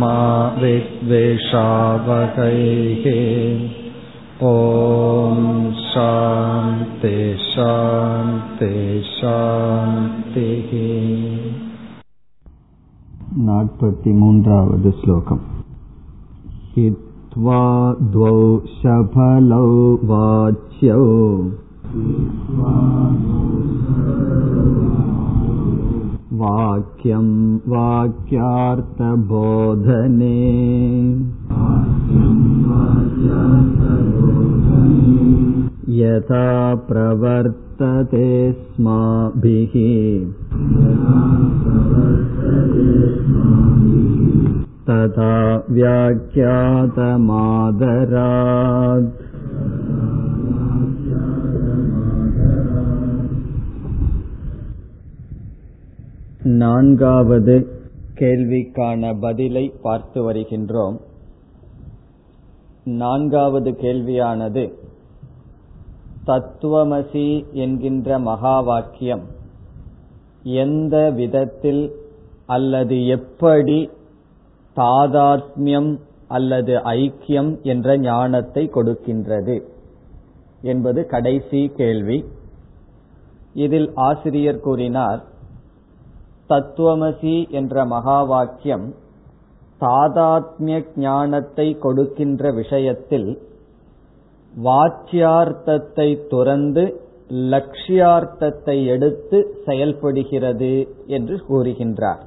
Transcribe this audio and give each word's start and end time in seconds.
मा 0.02 0.18
विद्वेषावकैः 0.62 1.48
ॐ 4.52 5.42
शान्ति 5.90 7.16
शान्ति 7.42 8.72
शान्तिः 9.12 10.70
नापति 13.39 14.11
मून्त्रावद् 14.13 14.87
श्लोकम् 15.01 15.39
हित्वा 16.77 17.59
द्वौ 18.15 18.31
सफलौ 18.79 19.69
वाच्यौ 20.09 21.05
वाक्यं 26.41 27.29
वाक्यार्थबोधने 27.73 28.41
यथा 36.01 36.43
प्रवर्तते 36.91 38.27
स्माभिः 38.51 39.79
तथा 44.86 45.64
व्याख्यातमादरात् 45.68 46.46
நான்காவது 56.58 57.66
கேள்விக்கான 58.14 59.20
பதிலை 59.20 59.72
பார்த்து 59.82 60.22
வருகின்றோம் 60.22 61.00
நான்காவது 62.96 63.76
கேள்வியானது 63.80 64.72
தத்துவமசி 66.26 67.44
என்கின்ற 67.54 68.18
மகா 68.18 68.60
வாக்கியம் 68.60 69.22
எந்த 70.60 71.10
விதத்தில் 71.10 71.99
அல்லது 72.55 72.97
எப்படி 73.17 73.79
தாதாத்மியம் 74.77 75.91
அல்லது 76.37 76.73
ஐக்கியம் 76.93 77.51
என்ற 77.71 77.97
ஞானத்தை 78.03 78.63
கொடுக்கின்றது 78.75 79.55
என்பது 80.71 80.99
கடைசி 81.13 81.61
கேள்வி. 81.79 82.17
இதில் 83.63 83.89
ஆசிரியர் 84.07 84.63
கூறினார் 84.65 85.21
தத்துவமசி 86.51 87.35
என்ற 87.59 87.85
மகா 87.93 88.19
வாக்கியம் 88.31 88.87
தாதாத்மிய 89.81 90.77
ஞானத்தை 91.05 91.67
கொடுக்கின்ற 91.85 92.51
விஷயத்தில் 92.51 93.29
வாச்சியார்த்தத்தை 94.53 96.09
துறந்து 96.33 96.83
லட்சியார்த்தத்தை 97.53 98.75
எடுத்து 98.93 99.37
செயல்படுகிறது 99.65 100.73
என்று 101.17 101.35
கூறுகின்றார். 101.49 102.21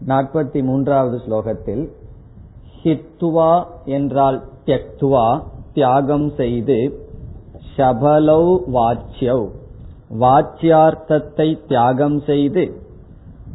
நாற்பத்தி 0.00 0.60
மூன்றாவது 0.62 1.18
ஸ்லோகத்தில் 1.18 1.84
ஹித்துவா 2.80 3.52
என்றால் 3.90 4.38
தியக்துவா 4.66 5.26
தியாகம் 5.72 6.28
செய்து 6.36 6.78
ஷபலௌ 7.70 8.42
வாச்சியவ் 8.72 9.46
வாச்சியார்த்தத்தை 10.18 11.48
தியாகம் 11.68 12.18
செய்து 12.26 12.64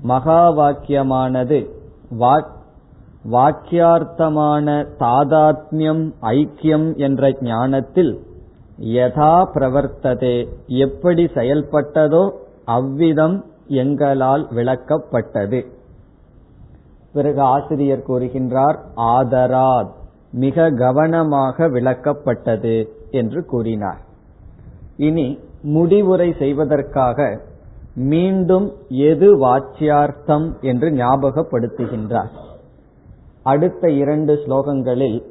மகா 0.03 0.41
வாக்கியமானது 0.57 1.59
வாக்கியார்த்தமான 3.33 4.67
தாதாத்மியம் 4.99 6.03
ஐக்கியம் 6.33 6.95
என்ற 6.97 7.31
ஞானத்தில் 7.41 8.13
யதா 8.93 9.33
பிரவர்த்ததே 9.53 10.35
எப்படி 10.77 11.23
செயல்பட்டதோ 11.33 12.23
அவ்விதம் 12.69 13.37
எங்களால் 13.75 14.45
விளக்கப்பட்டது 14.51 15.59
பிறகு 17.13 17.41
ஆசிரியர் 17.41 18.03
கூறுகின்றார் 18.07 18.77
ஆதராத் 18.95 19.91
மிக 20.31 20.69
கவனமாக 20.69 21.67
விளக்கப்பட்டது 21.67 22.87
என்று 23.11 23.45
கூறினார். 23.45 24.01
இனி 24.97 25.39
முடிவுரை 25.61 26.35
செய்வதற்காக 26.39 27.41
மீண்டும் 27.95 28.73
எது 28.87 29.37
வாச்சியார்த்தம் 29.37 30.59
என்று 30.61 30.89
ஞாபகப்படுத்துகின்றார். 30.89 32.31
அடுத்த 33.43 33.89
இரண்டு 33.89 34.33
ஸ்லோகங்களில் 34.33 35.23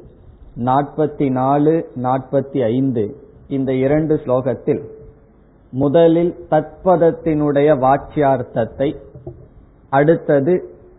நாற்பத்தி 0.55 1.31
நாலு 1.31 1.91
நாற்பத்தி 1.95 2.63
ஐந்து 2.63 3.15
இந்த 3.47 3.73
இரண்டு 3.73 4.15
ஸ்லோகத்தில் 4.15 4.81
முதலில் 5.71 6.33
தத்பதத்தினுடைய 6.49 7.69
வாச்சியார்த்தத்தை 7.85 8.95
அடுத்தது 9.89 10.53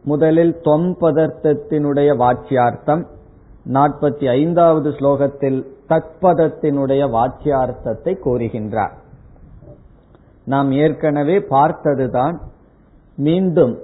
முதலில் 0.04 0.60
தொம்பதத்தினுடைய 0.64 2.10
வாச்சியார்த்தம் 2.16 3.06
நாற்பத்தி 3.72 4.28
ஐந்தாவது 4.28 4.90
ஸ்லோகத்தில் 4.90 5.66
தத்பதத்தினுடைய 5.88 7.02
வாச்சியார்த்தத்தை 7.16 8.16
கூறுகின்றார். 8.24 8.92
நாம் 10.44 10.72
ஏற்கனவே 10.72 11.38
பார்த்ததுதான் 11.38 12.40
மீண்டும் 13.16 13.78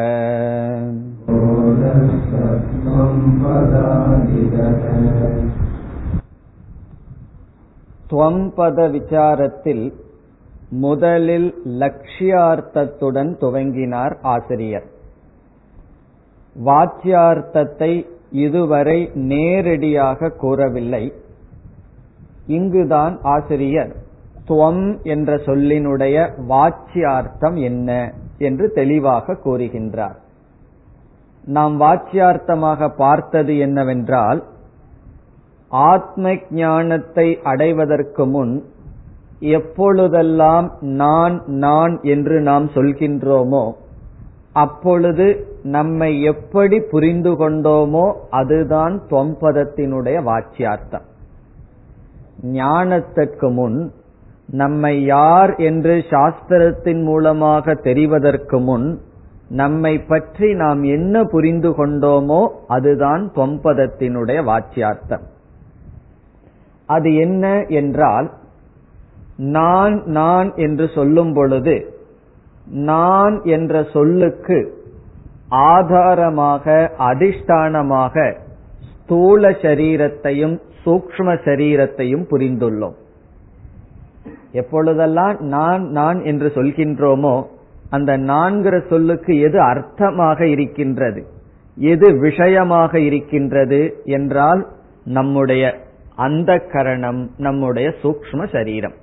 துவம்பத 8.11 8.79
விசாரத்தில் 8.91 9.85
முதலில் 10.79 11.49
லட்சியார்த்தத்துடன் 11.79 13.33
துவங்கினார் 13.41 14.15
ஆசிரியர் 14.23 14.87
வாச்சியார்த்தத்தை 16.57 17.93
இதுவரை 18.39 18.99
நேரடியாக 19.15 20.33
கூறவில்லை 20.41 21.05
இங்குதான் 22.47 23.17
ஆசிரியர் 23.23 23.93
துவம் 24.50 24.84
என்ற 25.04 25.36
சொல்லினுடைய 25.48 26.16
வாச்சியார்த்தம் 26.50 27.58
என்ன 27.62 27.90
என்று 28.38 28.66
தெளிவாக 28.72 29.36
கூறுகின்றார். 29.46 30.18
நாம் 31.48 31.76
வாச்சியார்த்தமாக 31.82 32.90
பார்த்தது 32.98 33.58
என்னவென்றால் 33.58 34.42
ஆத்ம 35.72 36.34
ஞானத்தை 36.50 37.28
அடைவதற்கு 37.44 38.26
முன் 38.26 38.54
எப்பொழுதெல்லாம் 39.40 40.68
நான் 40.80 41.36
நான் 41.46 41.94
என்று 42.02 42.38
நாம் 42.42 42.66
சொல்கின்றோமோ 42.70 43.66
அப்பொழுது 44.54 45.28
நம்மை 45.64 46.10
எப்படி 46.22 46.78
புரிந்து 46.92 47.32
கொண்டோமோ 47.32 48.06
அதுதான் 48.30 48.96
தொம்பதத்தினுடைய 49.10 50.18
வாச்சியார்த்தம். 50.30 51.06
ஞானத்திற்கு 52.54 53.48
முன் 53.52 53.80
நம்மை 54.52 55.04
யார் 55.04 55.56
என்று 55.56 55.96
சாஸ்திரத்தின் 56.10 57.04
மூலமாக 57.04 57.74
தெரிவதற்கு 57.74 58.60
முன் 58.62 59.02
நம்மை 59.50 60.00
பற்றி 60.00 60.54
நாம் 60.54 60.84
என்ன 60.84 61.24
புரிந்து 61.24 61.70
கொண்டோமோ 61.70 62.48
அதுதான் 62.68 63.32
தொம்பதத்தினுடைய 63.36 64.40
வாச்சியார்த்தம். 64.50 65.26
அது 66.86 67.16
என்ன 67.16 67.64
என்றால் 67.66 68.32
நான் 69.38 70.04
நான் 70.06 70.56
என்று 70.56 70.90
சொல்லும் 70.94 71.34
பொழுது 71.34 71.76
நான் 72.66 73.42
என்ற 73.44 73.84
சொல்லுக்கு 73.94 74.60
ஆதாரமாக 75.48 76.96
அதிஷ்டானமாக 77.00 78.36
ஸ்தூல 78.92 79.50
சரீரத்தையும் 79.50 80.58
சூக்ம 80.86 81.28
சரீரத்தையும் 81.46 82.26
புரிந்துள்ளோம். 82.30 82.98
எப்பொழுதெல்லாம் 84.52 85.38
நான் 85.40 85.84
நான் 85.90 86.24
என்று 86.24 86.48
சொல்கின்றோமோ 86.48 87.44
அந்த 87.90 88.18
நான்கிற 88.18 88.88
சொல்லுக்கு 88.88 89.40
எது 89.40 89.62
அர்த்தமாக 89.62 90.42
இருக்கின்றது? 90.42 91.26
எது 91.76 92.20
விஷயமாக 92.20 93.00
இருக்கின்றது 93.00 94.02
என்றால் 94.04 94.68
நம்முடைய 95.06 95.76
அந்த 96.16 96.58
கரணம் 96.58 97.32
நம்முடைய 97.38 97.94
சூக்ம 98.04 98.52
சரீரம். 98.52 98.94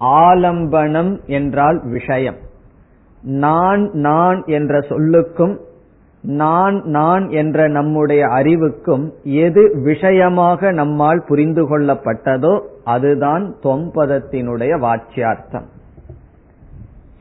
ஆலம்பனம் 0.00 1.24
என்றால் 1.26 1.80
விஷயம். 1.84 2.36
நான் 3.22 3.90
நான் 3.92 4.42
என்ற 4.46 4.78
சொல்லுக்கும் 4.78 5.56
நான் 6.22 6.82
நான் 6.84 7.28
என்ற 7.28 7.68
நம்முடைய 7.68 8.26
அறிவுக்கும் 8.26 9.12
எது 9.22 9.80
விஷயமாக 9.84 10.72
நம்மால் 10.72 11.24
புரிந்து 11.28 11.62
கொள்ளப்பட்டதோ 11.68 12.60
அதுதான் 12.94 13.44
தொம்பதத்தினுடைய 13.62 14.72
வாச்சியார்த்தம் 14.86 15.68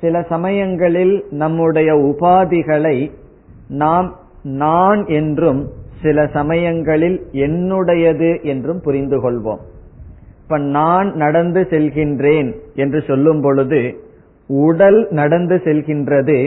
சில 0.01 0.21
சமயங்களில் 0.29 1.15
நம்முடைய 1.41 1.89
உபாதிகளை 2.09 2.97
நாம் 3.67 4.07
நான் 4.59 5.01
என்றும் 5.11 5.61
சில 6.01 6.27
சமயங்களில் 6.33 7.17
என்னுடையது 7.45 8.29
என்றும் 8.43 8.81
புரிந்து 8.81 9.17
கொள்வோம். 9.23 9.63
இப்ப 10.43 10.57
நான் 10.57 11.09
நடந்து 11.13 11.61
செல்கின்றேன் 11.69 12.49
என்று 12.75 12.99
சொல்லும் 13.07 13.41
பொழுது 13.41 13.81
உடல் 14.49 14.99
நடந்து 15.11 15.55
செல்கின்றது 15.65 16.39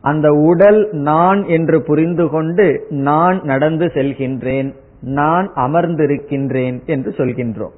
அந்த 0.00 0.28
உடல் 0.50 0.80
நான் 1.06 1.40
என்று 1.48 1.78
புரிந்து 1.82 2.26
கொண்டு 2.28 2.66
நான் 3.06 3.38
நடந்து 3.42 3.86
செல்கின்றேன் 3.94 4.70
நான் 5.18 5.46
அமர்ந்திருக்கின்றேன் 5.56 6.76
என்று 6.86 7.10
சொல்கின்றோம். 7.16 7.76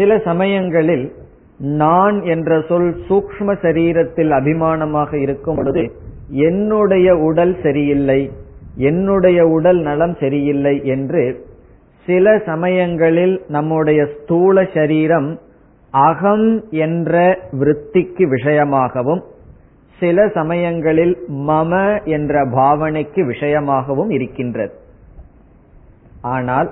சில 0.00 0.18
சமயங்களில் 0.18 1.12
நான் 1.58 2.22
என்ற 2.22 2.60
சொல் 2.68 2.92
சூக்ம 3.08 3.54
சரீரத்தில் 3.62 4.30
அபிமானமாக 4.30 5.20
இருக்கும் 5.20 5.56
பொழுது 5.56 5.82
என்னுடைய 6.28 7.16
உடல் 7.16 7.56
சரியில்லை 7.62 8.30
என்னுடைய 8.74 9.46
உடல் 9.46 9.80
நலம் 9.80 10.14
சரியில்லை 10.20 10.84
என்று 10.84 11.44
சில 12.06 12.38
சமயங்களில் 12.46 13.42
நம்முடைய 13.48 14.06
ஸ்தூல 14.06 14.64
சரீரம் 14.74 15.38
அகம் 15.90 16.64
என்ற 16.70 17.38
விருத்திக்கு 17.52 18.24
விஷயமாகவும் 18.36 19.22
சில 19.98 20.28
சமயங்களில் 20.28 21.14
மம 21.28 21.72
என்ற 22.04 22.44
பாவனைக்கு 22.44 23.22
விஷயமாகவும் 23.24 24.10
இருக்கின்றது. 24.10 24.74
ஆனால் 26.20 26.70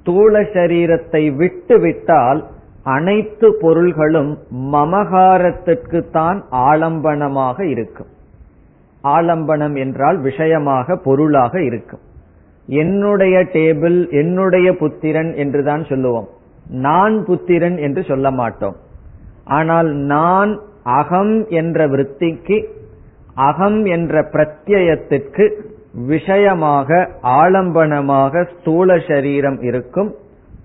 ஸ்தூல 0.00 0.40
சரீரத்தை 0.40 1.36
விட்டு 1.36 1.78
விட்டால் 1.78 2.46
அனைத்து 2.94 3.46
பொருள்களும் 3.60 4.32
மமகாரத்திற்கு 4.72 6.00
தான் 6.10 6.38
ஆலம்பனமாக 6.50 7.58
இருக்கும். 7.64 8.10
ஆலம்பனம் 9.04 9.76
என்றால் 9.84 10.18
விஷயமாக 10.18 10.96
பொருளாக 10.96 11.62
இருக்கும். 11.62 12.02
என்னுடைய 12.68 13.36
டேபிள் 13.56 13.98
என்னுடைய 14.10 14.68
புத்திரன் 14.72 15.30
என்று 15.34 15.60
தான் 15.64 15.84
சொல்லுவோம். 15.84 16.28
நான் 16.86 17.16
புத்திரன் 17.24 17.76
என்று 17.76 18.02
சொல்ல 18.02 18.30
மாட்டோம். 18.30 18.76
ஆனால் 19.58 19.90
நான் 20.14 20.52
அகம் 20.82 21.34
என்ற 21.60 21.86
விற்பிக்கு 21.86 22.58
அகம் 23.50 23.80
என்ற 23.84 24.22
பிரத்யயத்திற்கு 24.34 25.44
விஷயமாக 26.06 26.88
ஆலம்பனமாக 27.40 28.44
ஸ்தூல 28.54 28.98
சரீரம் 29.08 29.58
இருக்கும். 29.62 30.10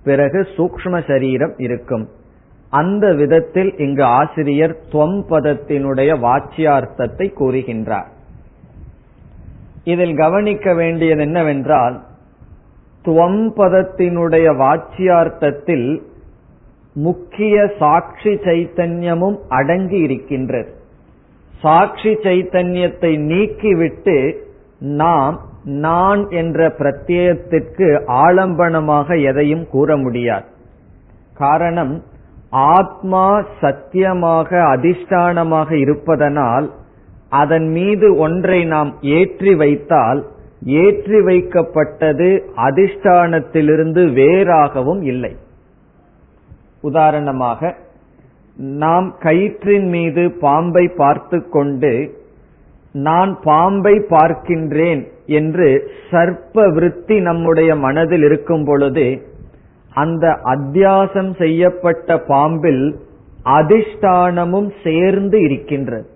பிறகு 0.04 0.40
சூக்ம 0.56 1.06
சரீரம் 1.06 1.54
இருக்கும். 1.58 2.08
அந்த 2.70 3.12
விதத்தில் 3.12 3.76
இங்கு 3.76 4.04
ஆசிரியர் 4.04 4.76
துவம் 4.92 5.20
பதத்தினுடைய 5.28 6.10
வாச்சியார்த்தத்தை 6.26 7.26
கூறுகின்றார். 7.40 8.10
இதில் 9.84 10.14
கவனிக்க 10.14 10.74
வேண்டியது 10.74 11.20
என்னவென்றால் 11.20 11.96
துவம் 13.04 13.44
பதத்தினுடைய 13.56 14.48
வாச்சியார்த்தத்தில் 14.56 16.02
முக்கிய 16.94 17.72
சாட்சி 17.78 18.30
சைத்தன்யமும் 18.30 19.38
அடங்கி 19.48 19.98
இருக்கின்றது. 19.98 20.70
சாட்சி 21.60 22.12
சைத்தன்யத்தை 22.14 23.12
நீக்கிவிட்டு 23.30 24.16
நாம் 24.80 25.36
நான் 25.64 26.30
என்ற 26.30 26.74
பிரத்யேகத்திற்கு 26.78 28.00
ஆலம்பனமாக 28.06 29.22
எதையும் 29.22 29.68
கூற 29.68 29.96
முடியாது. 29.96 30.44
காரணம் 31.34 32.02
ஆத்மா 32.50 33.42
சத்தியமாக 33.60 34.58
அதிஷ்டானமாக 34.58 35.72
இருப்பதனால் 35.72 36.70
அதன் 37.28 37.68
மீது 37.68 38.16
ஒன்றை 38.16 38.64
நாம் 38.64 38.94
ஏற்றி 39.00 39.54
வைத்தால் 39.54 40.26
ஏற்றி 40.64 41.20
வைக்கப்பட்டது 41.20 42.42
அதிஷ்டானத்திலிருந்து 42.56 44.02
வேறாகவும் 44.06 45.02
இல்லை. 45.02 45.36
உதாரணமாக 46.80 47.76
நாம் 48.56 49.14
கயிற்றின் 49.18 49.88
மீது 49.88 50.30
பாம்பை 50.30 50.88
பார்த்து 50.88 51.48
கொண்டு 51.48 52.20
நான் 52.92 53.38
பாம்பை 53.42 53.98
பார்க்கின்றேன் 54.08 55.11
என்று 55.26 55.90
சர்ப்ப 56.10 56.72
விருத்தி 56.72 57.20
நம்முடைய 57.20 57.76
மனதில் 57.76 58.22
இருக்கும் 58.22 58.64
பொழுது 58.64 59.26
அந்த 59.94 60.38
அத்தியாசம் 60.44 61.36
செய்யப்பட்ட 61.38 62.18
பாம்பில் 62.18 63.00
அதிஷ்டானமும் 63.44 64.70
சேர்ந்து 64.84 65.42
இருக்கின்றது. 65.42 66.06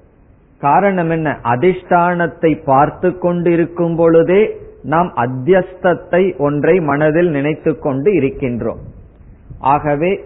காரணம் 0.61 1.11
என்ன? 1.11 1.41
அதிஷ்டானத்தை 1.45 2.65
பார்த்து 2.65 3.19
கொண்டு 3.19 3.53
இருக்கும் 3.53 3.97
பொழுதே 3.97 4.57
நாம் 4.83 5.13
அத்தியஸ்தத்தை 5.17 6.39
ஒன்றை 6.39 6.81
மனதில் 6.81 7.29
நினைத்து 7.29 7.79
கொண்டு 7.79 8.13
இருக்கின்றோம். 8.13 8.79
ஆகவே 9.59 10.21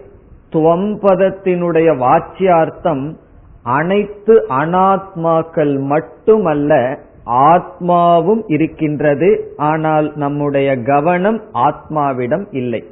துவம்பதத்தினுடைய 0.51 1.95
வாச்சியார்த்தம் 1.97 3.15
அனைத்து 3.63 4.45
அனாத்மாக்கள் 4.49 5.79
மட்டுமல்ல 5.79 6.99
ஆத்மாவும் 7.25 8.43
இருக்கின்றது 8.47 9.53
ஆனால் 9.57 10.11
நம்முடைய 10.15 10.75
கவனம் 10.75 11.41
ஆத்மாவிடம் 11.53 12.45
இல்லை. 12.51 12.83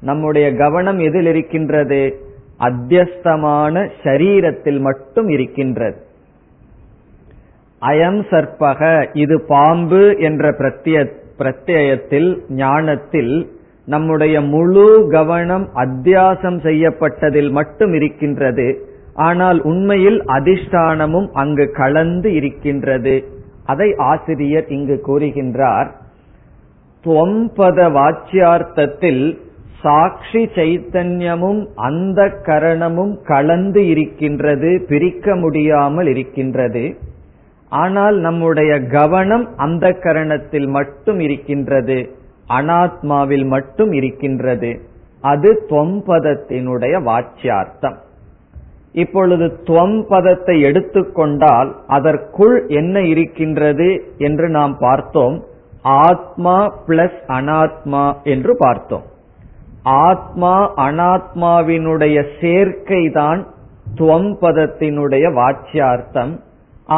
நம்முடைய 0.00 0.54
கவனம் 0.54 0.98
எதில் 0.98 1.26
இருக்கின்றது? 1.26 2.18
அத்தியஸ்தமான 2.58 3.88
சரீரத்தில் 4.02 4.80
மட்டும் 4.80 5.28
இருக்கின்றது. 5.28 5.96
அயம் 7.80 8.26
சற்பக 8.30 9.08
இது 9.12 9.40
பாம்பு 9.40 10.16
என்ற 10.18 10.50
பிரத்ய 10.50 11.10
பிரத்யத்தில் 11.38 12.38
ஞானத்தில் 12.48 13.52
நம்முடைய 13.86 14.40
முழு 14.40 15.06
கவனம் 15.10 15.68
அத்தியாசம் 15.74 16.58
செய்யப்பட்டதில் 16.62 17.50
மட்டும் 17.50 17.94
இருக்கின்றது. 17.94 18.92
ஆனால் 19.14 19.62
உண்மையில் 19.62 20.20
அதிஷ்டானமும் 20.20 21.28
அங்கு 21.32 21.70
கலந்து 21.70 22.32
இருக்கின்றது. 22.32 23.33
அதை 23.66 23.94
ஆசிரியர் 23.96 24.68
இங்கு 24.68 24.96
கூறுகின்றார் 25.06 25.90
துவம்பத 27.04 27.78
வாச்சியார்த்தத்தில் 27.92 29.24
சாட்சி 29.82 30.42
சைத்தன்யமும் 30.54 31.66
அந்த 31.74 32.20
கரணமும் 32.42 33.14
கலந்து 33.22 33.86
இருக்கின்றது 33.86 34.84
பிரிக்க 34.88 35.36
முடியாமல் 35.36 36.06
இருக்கின்றது. 36.06 36.96
ஆனால் 37.68 38.16
நம்முடைய 38.16 38.80
கவனம் 38.80 39.56
அந்த 39.56 39.88
கரணத்தில் 39.88 40.68
மட்டும் 40.68 41.20
இருக்கின்றது 41.20 41.98
அனாத்மாவில் 42.48 43.46
மட்டும் 43.46 43.92
இருக்கின்றது. 43.92 44.80
அது 45.20 45.66
தொம்பதத்தினுடைய 45.70 46.94
வாச்சியார்த்தம். 47.08 47.96
இப்பொழுது 48.94 49.46
துவம் 49.64 49.96
பதத்தை 50.08 50.54
எடுத்துக்கொண்டால் 50.60 51.70
அதற்குள் 51.86 52.54
என்ன 52.66 53.00
இருக்கின்றது 53.00 53.88
என்று 54.18 54.46
நாம் 54.48 54.74
பார்த்தோம். 54.78 55.36
ஆத்மா 56.04 56.56
பிளஸ் 56.86 57.18
அனாத்மா 57.28 58.04
என்று 58.24 58.52
பார்த்தோம். 58.56 59.06
ஆத்மா 60.06 60.54
அனாத்மாவினுடைய 60.76 62.18
சேர்க்கைதான் 62.40 63.40
துவம் 63.94 64.32
பதத்தினுடைய 64.40 65.24
வாச்சியார்த்தம் 65.40 66.32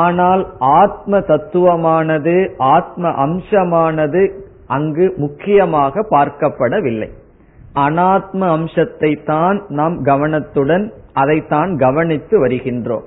ஆனால் 0.03 0.43
ஆத்ம 0.81 1.19
தத்துவமானது 1.31 2.37
ஆத்ம 2.75 3.11
அம்சமானது 3.25 4.23
அங்கு 4.67 5.07
முக்கியமாக 5.17 6.05
பார்க்கப்படவில்லை. 6.11 7.09
அனாத்ம 7.87 8.41
அம்சத்தை 8.57 9.13
தான் 9.25 9.59
நாம் 9.69 9.97
கவனத்துடன் 10.03 10.87
அதைத்தான் 11.17 11.77
கவனித்து 11.77 12.47
வருகின்றோம். 12.47 13.05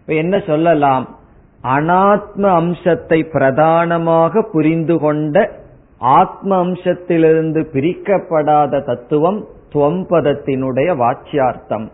இப்ப 0.00 0.06
என்ன 0.06 0.42
சொல்லலாம்? 0.46 1.16
அனாத்ம 1.64 2.42
அம்சத்தை 2.42 3.26
பிரதானமாக 3.32 4.48
புரிந்து 4.52 4.98
கொண்ட 4.98 5.50
ஆத்ம 5.98 6.64
அம்சத்திலிருந்து 6.64 7.68
பிரிக்கப்படாத 7.74 8.86
தத்துவம் 8.86 9.46
துவம்பதத்தினுடைய 9.72 11.02
வாச்சியார்த்தம் 11.02 11.90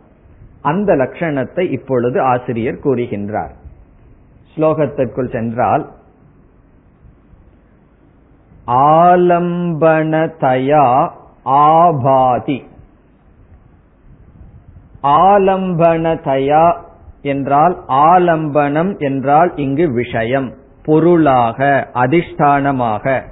அந்த 0.62 0.94
லட்சணத்தை 0.94 1.70
இப்பொழுது 1.70 2.22
ஆசிரியர் 2.22 2.80
கூறுகின்றார். 2.84 3.52
ஸ்லோகத்திற்குள் 4.54 5.32
சென்றால் 5.32 5.86
ஆலம்பனதயா 8.66 11.10
ஆபாதி. 11.60 12.64
ஆலம்பனதயா 15.02 16.80
என்றால் 17.22 17.84
ஆலம்பனம் 17.88 18.98
என்றால் 18.98 19.52
இங்கு 19.56 19.92
விஷயம் 19.92 20.54
பொருளாக 20.82 21.90
அதிஷ்டானமாக. 21.94 23.22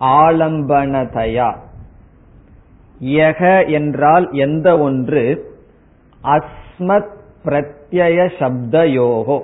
ஆலம்பனதயா. 0.00 1.56
யக 3.00 3.70
என்றால் 3.70 4.28
எந்த 4.32 4.78
ஒன்று 4.78 5.54
அஸ்மத் 6.24 7.10
பிரத்யய 7.44 8.30
சப்தயோகோ. 8.38 9.40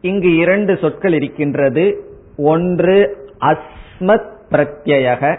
இங்கு 0.00 0.36
இரண்டு 0.36 0.76
சொற்கள் 0.76 1.12
இருக்கின்றது. 1.12 2.04
ஒன்று 2.36 3.28
அஸ்மத் 3.40 4.30
பிரத்யக 4.50 5.38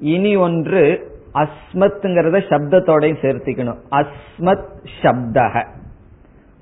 இனி 0.00 0.36
ஒன்று 0.36 1.12
அஸ்மத்ங்கிறத 1.34 2.38
சப்தத்தோடையும் 2.50 3.22
சேர்த்திக்கணும். 3.24 3.80
அஸ்மத் 4.00 4.68
சப்தக 5.00 5.64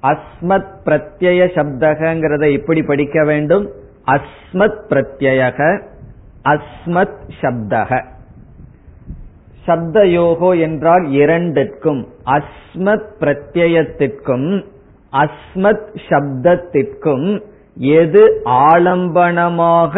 அஸ்மத் 0.02 0.72
பிரத்யய 0.86 1.40
சப்தகங்கிறத 1.56 2.44
எப்படி 2.52 2.82
படிக்க 2.82 3.24
வேண்டும்? 3.24 3.66
அஸ்மத் 4.06 4.80
பிரத்யக 4.90 5.58
அஸ்மத் 6.44 7.20
சப்தக 7.40 8.00
சப்த 9.66 9.98
யோகோ 10.06 10.48
என்றால் 10.60 11.04
இரண்டிற்கும் 11.20 12.00
அஸ்மத் 12.36 13.10
பிரத்யயத்திற்கும் 13.20 14.50
அஸ்மத் 15.12 15.88
சப்தத்திற்கும் 16.08 17.28
எது 17.98 18.22
ஆலம்பனமாக 18.44 19.94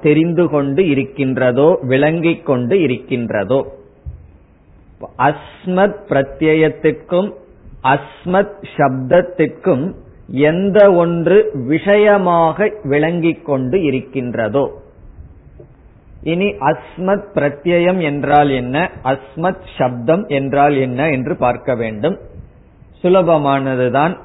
தெரிந்து 0.00 0.44
கொண்டு 0.48 0.82
இருக்கின்றதோ 0.88 1.68
விளங்கிக் 1.82 2.46
கொண்டு 2.46 2.74
இருக்கின்றதோ. 2.80 3.60
அஸ்மத் 5.18 5.98
பிரத்யயத்திற்கும் 6.08 7.32
அஸ்மத் 7.82 8.64
சப்தத்திற்கும் 8.76 9.92
எந்த 10.26 10.92
ஒன்று 10.92 11.50
விஷயமாக 11.54 12.72
விளங்கிக் 12.82 13.44
கொண்டு 13.44 13.82
இருக்கின்றதோ. 13.82 14.70
இனி 16.22 16.46
அஸ்மத் 16.46 17.24
பிரத்யயம் 17.34 18.02
என்றால் 18.02 18.50
என்ன 18.50 18.90
அஸ்மத் 19.04 19.66
சப்தம் 19.78 20.26
என்றால் 20.26 20.76
என்ன 20.76 21.08
என்று 21.08 21.36
பார்க்க 21.36 21.74
வேண்டும். 21.74 22.18
சுலபமானதுதான். 23.02 24.16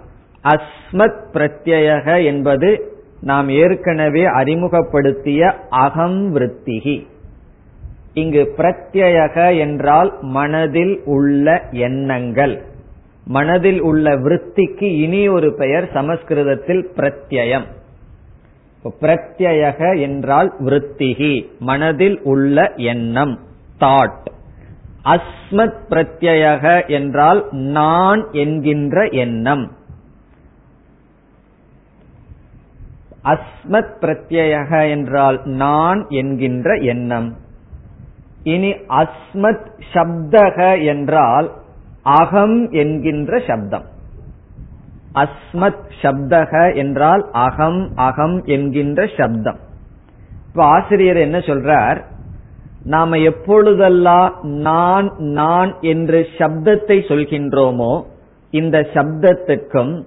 அஸ்மத் 0.44 1.22
பிரத்யக 1.34 2.26
என்பது 2.26 2.92
நாம் 3.22 3.50
ஏற்கனவே 3.50 4.26
அறிமுகப்படுத்திய 4.26 5.56
அகம் 5.70 6.36
விருத்திகி 6.36 7.08
இங்கு 8.14 8.54
பிரத்யக 8.58 9.58
என்றால் 9.58 10.18
மனதில் 10.22 11.02
உள்ள 11.06 11.68
எண்ணங்கள். 11.72 12.62
மனதில் 13.26 13.82
உள்ள 13.82 14.18
விருத்திக்கு 14.18 14.84
இனி 14.84 15.28
ஒரு 15.28 15.54
பெயர் 15.54 15.92
சமஸ்கிருதத்தில் 15.92 16.92
பிரத்யம் 16.96 17.66
பிரத்யக 19.02 20.00
என்றால் 20.00 20.54
விருத்திகி 20.60 21.50
மனதில் 21.60 22.22
உள்ள 22.22 22.74
எண்ணம் 22.76 23.40
தாட் 23.80 24.26
அஸ்மத் 25.06 25.80
பிரத்யக 25.90 26.88
என்றால் 26.88 27.48
நான் 27.52 28.28
என்கின்ற 28.32 29.06
எண்ணம். 29.06 29.72
அஸ்மத் 33.24 33.94
பிரத்யக 34.02 34.90
என்றால் 34.90 35.42
நான் 35.44 36.06
என்கின்ற 36.10 36.76
எண்ணம். 36.76 37.38
இனி 38.44 38.72
அஸ்மத் 38.72 39.68
சப்தக 39.94 40.86
என்றால் 40.86 41.52
அகம் 42.04 42.72
என்கின்ற 42.72 43.42
சப்தம். 43.48 43.84
அஸ்மத் 45.16 45.86
சப்தக 46.02 46.76
என்றால் 46.76 47.30
அகம் 47.32 47.92
அகம் 47.96 48.44
என்கின்ற 48.44 49.10
சப்தம். 49.18 49.60
இப்ப 50.48 50.64
ஆசிரியர் 50.64 51.18
என்ன 51.18 51.38
சொல்றார்? 51.38 52.04
நாம 52.84 53.18
எப்பொழுதெல்லாம் 53.18 54.34
நான் 54.42 55.14
நான் 55.18 55.76
என்று 55.82 56.28
சப்தத்தை 56.38 56.98
சொல்கின்றோமோ 57.10 58.04
இந்த 58.52 58.88
சப்தத்துக்கும் 58.94 60.04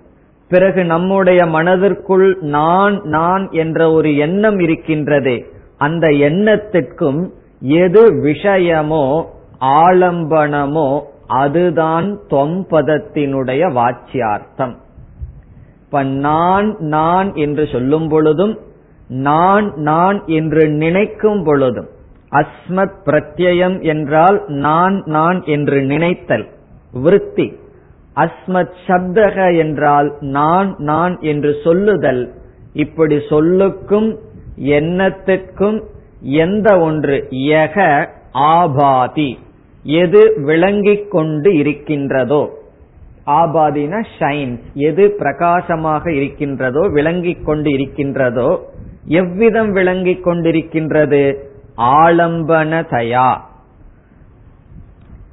பிறகு 0.49 0.85
நம்முடைய 0.85 1.47
மனதிற்குள் 1.47 2.39
நான் 2.41 3.01
நான் 3.03 3.51
என்ற 3.51 3.93
ஒரு 3.93 4.17
எண்ணம் 4.17 4.59
இருக்கின்றதே 4.59 5.45
அந்த 5.79 6.09
எண்ணத்திற்கும் 6.09 7.31
எது 7.61 8.03
விஷயமோ 8.23 9.25
ஆலம்பனமோ 9.61 11.01
அதுதான் 11.27 12.19
தொம்பதத்தினுடைய 12.31 13.63
வாச்சியார்த்தம். 13.73 14.75
இப்ப 15.85 16.03
நான் 16.03 16.77
நான் 16.79 17.35
என்று 17.35 17.67
சொல்லும் 17.67 18.09
பொழுதும் 18.09 18.59
நான் 19.09 19.73
நான் 19.77 20.27
என்று 20.27 20.69
நினைக்கும் 20.69 21.45
பொழுதும் 21.45 21.89
அஸ்மத் 22.31 22.99
பிரத்யம் 23.05 23.83
என்றால் 23.83 24.45
நான் 24.47 25.03
நான் 25.07 25.43
என்று 25.45 25.83
நினைத்தல் 25.83 26.49
விருத்தி. 26.93 27.53
அஸ்மத் 28.17 28.75
சப்தக 28.87 29.57
என்றால் 29.59 30.17
நான் 30.21 30.75
நான் 30.79 31.19
என்று 31.21 31.55
சொல்லுதல் 31.65 32.35
இப்படி 32.73 33.17
சொல்லுக்கும் 33.17 34.17
எண்ணத்திற்கும் 34.57 35.83
எந்த 36.21 36.81
ஒன்று? 36.81 37.27
யக 37.31 38.07
ஆபாதி. 38.35 39.39
எது 39.83 40.35
விளங்கிக் 40.37 41.11
கொண்டு 41.11 41.57
இருக்கின்றதோ. 41.57 42.59
ஆபாதின 43.27 44.05
ஷைன்ஸ் 44.19 44.61
எது 44.75 45.11
பிரகாசமாக 45.11 46.13
இருக்கின்றதோ 46.13 46.89
விளங்கிக் 46.89 47.45
கொண்டு 47.45 47.73
இருக்கின்றதோ 47.73 48.71
எவ்விதம் 49.05 49.73
விளங்கிக் 49.73 50.27
கொண்டிருக்கின்றது? 50.27 51.37
ஆலம்பனதயா. 51.77 53.37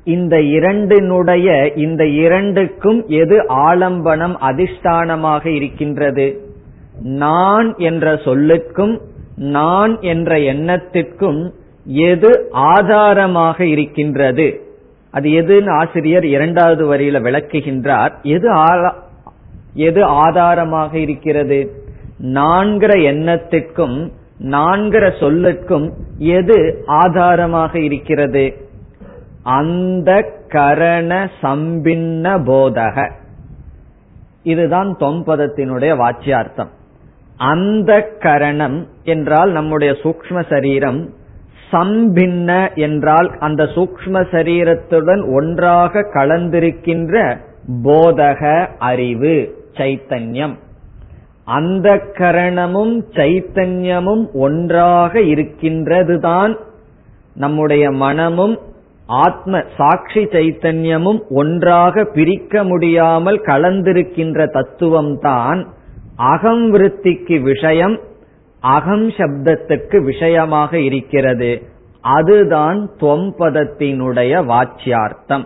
இந்த 0.04 0.42
இரண்டினுடைய 0.42 1.72
இந்த 1.76 2.08
இரண்டுக்கும் 2.08 3.06
எது 3.08 3.42
ஆலம்பனம் 3.42 4.36
அதிஷ்டானமாக 4.42 5.46
இருக்கின்றது? 5.46 6.56
நான் 7.02 7.76
என்ற 7.78 8.14
சொல்லுக்கும் 8.14 9.00
நான் 9.36 9.98
என்ற 10.02 10.38
எண்ணத்திற்கும் 10.38 11.52
எது 11.86 12.48
ஆதாரமாக 12.52 13.66
இருக்கின்றது? 13.66 14.62
அது 15.12 15.30
எதுன்னு 15.30 15.70
ஆசிரியர் 15.70 16.26
இரண்டாவது 16.26 16.94
வரியில 16.94 17.22
விளக்குகின்றார். 17.24 18.22
எது 18.22 18.56
எது 19.74 20.04
ஆதாரமாக 20.04 20.98
இருக்கிறது? 20.98 21.84
நான்கிற 22.24 23.02
எண்ணத்திற்கும் 23.04 24.12
நான்கிற 24.40 25.10
சொல்லுக்கும் 25.20 25.92
எது 26.18 26.84
ஆதாரமாக 26.86 27.80
இருக்கிறது? 27.80 28.68
அந்த 29.44 30.32
கரண 30.48 31.30
சம்பின்ன 31.42 32.44
போதக. 32.44 33.12
இதுதான் 34.44 34.96
தொம்பதத்தினுடைய 35.00 35.96
வாச்சியார்த்தம். 35.96 36.70
அந்த 37.38 38.02
கரணம் 38.20 38.88
என்றால் 39.04 39.52
நம்முடைய 39.52 39.96
சூக்ம 40.04 40.50
சரீரம் 40.50 41.10
சம்பின்ன 41.72 42.76
என்றால் 42.76 43.38
அந்த 43.40 43.64
சூக்ம 43.64 44.14
சரீரத்துடன் 44.32 45.36
ஒன்றாக 45.36 46.00
கலந்திருக்கின்ற 46.14 47.38
போதக 47.84 48.68
அறிவு 48.80 49.66
சைத்தன்யம். 49.74 50.56
அந்த 51.44 51.96
கரணமும் 51.96 53.02
சைத்தன்யமும் 53.12 54.32
ஒன்றாக 54.34 55.20
இருக்கின்றதுதான் 55.20 56.58
நம்முடைய 57.36 57.92
மனமும் 57.92 58.60
ஆத்ம 59.06 59.64
சாட்சி 59.78 60.24
சைத்தன்யமும் 60.24 61.20
ஒன்றாக 61.30 62.04
பிரிக்க 62.04 62.64
முடியாமல் 62.64 63.42
கலந்திருக்கின்ற 63.42 64.48
தத்துவம்தான் 64.54 65.66
அகம் 66.16 66.74
விருத்திக்கு 66.74 67.42
விஷயம் 67.42 68.00
அகம் 68.64 69.08
சப்தத்துக்கு 69.10 70.04
விஷயமாக 70.04 70.80
இருக்கிறது. 70.80 71.52
அதுதான் 72.02 72.90
தொம்பதத்தினுடைய 73.00 74.32
வாச்சியார்த்தம். 74.46 75.46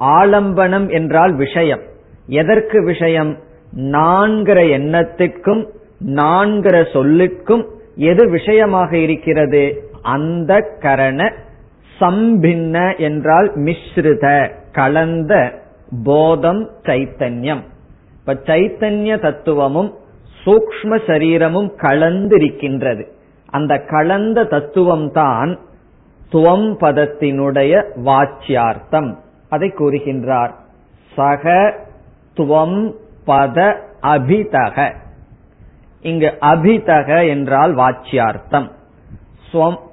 ஆலம்பனம் 0.00 0.92
என்றால் 0.92 1.34
விஷயம். 1.34 1.80
எதற்கு 2.26 2.84
விஷயம்? 2.84 3.38
நான்கிற 3.76 4.58
எண்ணத்திற்கும் 4.68 5.68
நான்கிற 6.06 6.76
சொல்லுக்கும் 6.92 7.64
எது 7.96 8.28
விஷயமாக 8.28 8.96
இருக்கிறது? 8.96 9.90
அந்த 10.02 10.60
கரண 10.80 11.32
சம்பின்ன 12.00 12.98
என்றால் 12.98 13.50
மிஸ்ருத 13.58 14.50
கலந்த 14.72 15.62
போதம் 16.04 16.70
சைத்தன்யம். 16.82 17.62
இப்ப 18.18 18.34
சைத்தன்ய 18.44 19.18
தத்துவமும் 19.18 19.94
சூக்ம 20.44 20.98
சரீரமும் 21.06 21.70
கலந்திருக்கின்றது. 21.76 23.04
அந்த 23.50 23.78
கலந்த 23.90 24.44
தத்துவம் 24.44 25.10
தான் 25.12 25.50
துவம் 26.32 26.68
பதத்தினுடைய 26.80 27.72
வாச்சியார்த்தம். 28.04 29.10
அதை 29.50 29.68
கூறுகின்றார். 29.68 30.52
சக 31.16 31.74
துவம் 32.36 32.78
பத 33.26 33.58
அபிதக. 34.02 34.94
இங்கு 36.02 36.30
அபிதக 36.40 37.28
என்றால் 37.28 37.74
வாச்சியார்த்தம். 37.74 38.68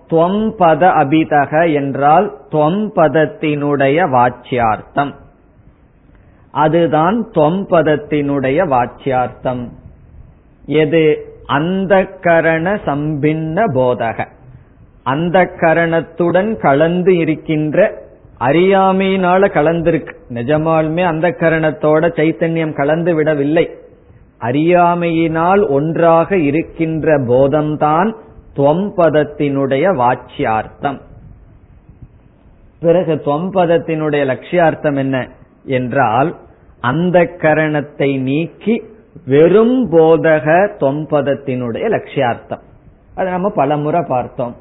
துவம் 0.09 0.45
பத 0.59 0.83
அபிதக 0.99 1.73
என்றால் 1.73 2.27
துவம் 2.51 2.85
பதத்தினுடைய 2.95 3.97
வாச்சியார்த்தம். 4.15 5.11
அதுதான் 6.51 7.17
துவம் 7.33 7.61
பதத்தினுடைய 7.69 8.59
வாச்சியார்த்தம். 8.75 9.63
எது? 10.69 11.03
அந்த 11.45 12.05
கரண 12.21 12.79
சம்பின்ன 12.85 13.63
போதக. 13.73 14.27
அந்த 15.03 15.45
கரணத்துடன் 15.45 16.57
கலந்து 16.57 17.17
இருக்கின்ற 17.17 18.01
அறியாமையினால 18.39 19.47
கலந்திருக்கு. 19.47 20.13
நிஜமாலுமே 20.33 21.03
அந்த 21.03 21.29
கரணத்தோட 21.29 22.09
சைத்தன்யம் 22.17 22.75
கலந்து 22.75 23.15
விடவில்லை. 23.15 23.69
அறியாமையினால் 24.39 25.67
ஒன்றாக 25.67 26.37
இருக்கின்ற 26.37 27.19
போதம்தான் 27.19 28.13
துவம்பதத்தினுடைய 28.55 29.85
வாச்சியார்த்தம் 29.95 30.99
பிறகு 32.79 33.15
துவம்பதத்தினுடைய 33.15 34.23
லட்சியார்த்தம் 34.25 34.97
என்ன? 34.97 35.29
என்றால் 35.65 36.35
அந்த 36.79 37.19
கரணத்தை 37.23 38.19
நீக்கி 38.19 38.83
வெறும் 39.25 39.91
போதக 39.91 40.69
தொம்பதத்தினுடைய 40.79 41.89
லட்சியார்த்தம். 41.89 42.59
அது 43.15 43.29
நம்ம 43.29 43.49
பல 43.49 43.77
முறை 43.77 44.03
பார்த்தோம். 44.07 44.55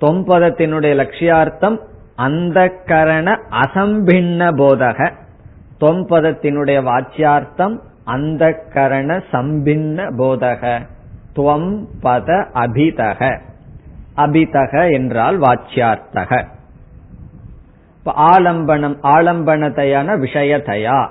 தொம்பதத்தினுடைய 0.00 0.94
லட்சியார்த்தம் 0.94 1.78
அந்த 2.16 2.68
கரண 2.84 3.38
அசம்பின்ன 3.50 4.50
போதக. 4.56 5.12
தொம்பதத்தினுடைய 5.80 6.82
வாச்சியார்த்தம் 6.82 7.78
அந்த 8.04 8.64
கரண 8.74 9.22
சம்பின்ன 9.32 10.10
போதக. 10.18 10.86
துவம் 11.36 11.84
பத 12.02 12.46
அபிதக. 12.54 13.40
அபிதக 14.16 14.92
என்றால் 14.92 15.38
வாச்சியார்த்தக. 15.38 16.44
ஆலம்பனம் 18.06 18.96
ஆலம்பனத்தையான 19.02 20.18
விஷயத்தையா? 20.18 21.08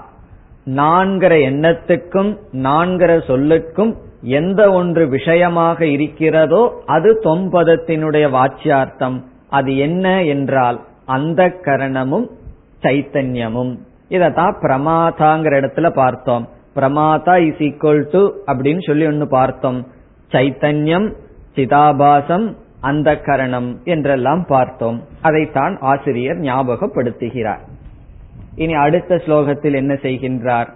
நான்கிற 0.68 1.34
எண்ணத்துக்கும் 1.50 2.38
நான்கிற 2.52 3.12
சொல்லுக்கும் 3.28 3.96
எந்த 4.22 4.72
ஒன்று 4.72 5.08
விஷயமாக 5.08 5.86
இருக்கிறதோ 5.86 6.82
அது 6.86 7.20
தொம்பதத்தினுடைய 7.24 8.26
வாச்சியார்த்தம். 8.30 9.24
அது 9.50 9.78
என்ன 9.78 10.24
என்றால் 10.24 10.80
அந்த 11.06 11.48
கரணமும் 11.64 12.28
சைத்தன்யமும். 12.82 13.78
இதத்தான் 14.10 14.56
பிரமாதாங்கிற 14.62 15.54
இடத்துல 15.62 15.90
பார்த்தோம். 15.90 16.50
பிரமாதா 16.76 17.36
இஸ் 17.38 17.62
ஈக்வல் 17.68 18.12
டு 18.12 18.22
அப்படின்னு 18.46 18.88
சொல்லி 18.88 19.06
ஒன்னு 19.06 19.28
பார்த்தோம். 19.28 19.88
சைத்தன்யம் 20.32 21.14
சிதாபாசம் 21.56 22.56
அந்த 22.82 23.20
கரணம் 23.20 23.80
என்றெல்லாம் 23.84 24.46
பார்த்தோம். 24.48 25.04
அதைத்தான் 25.22 25.78
ஆசிரியர் 25.82 26.38
ஞாபகப்படுத்துகிறார். 26.38 27.64
இனி 28.57 28.75
அடுத்த 28.75 29.15
ஸ்லோகத்தில் 29.17 29.77
என்ன 29.77 29.95
செய்கின்றார் 30.03 30.71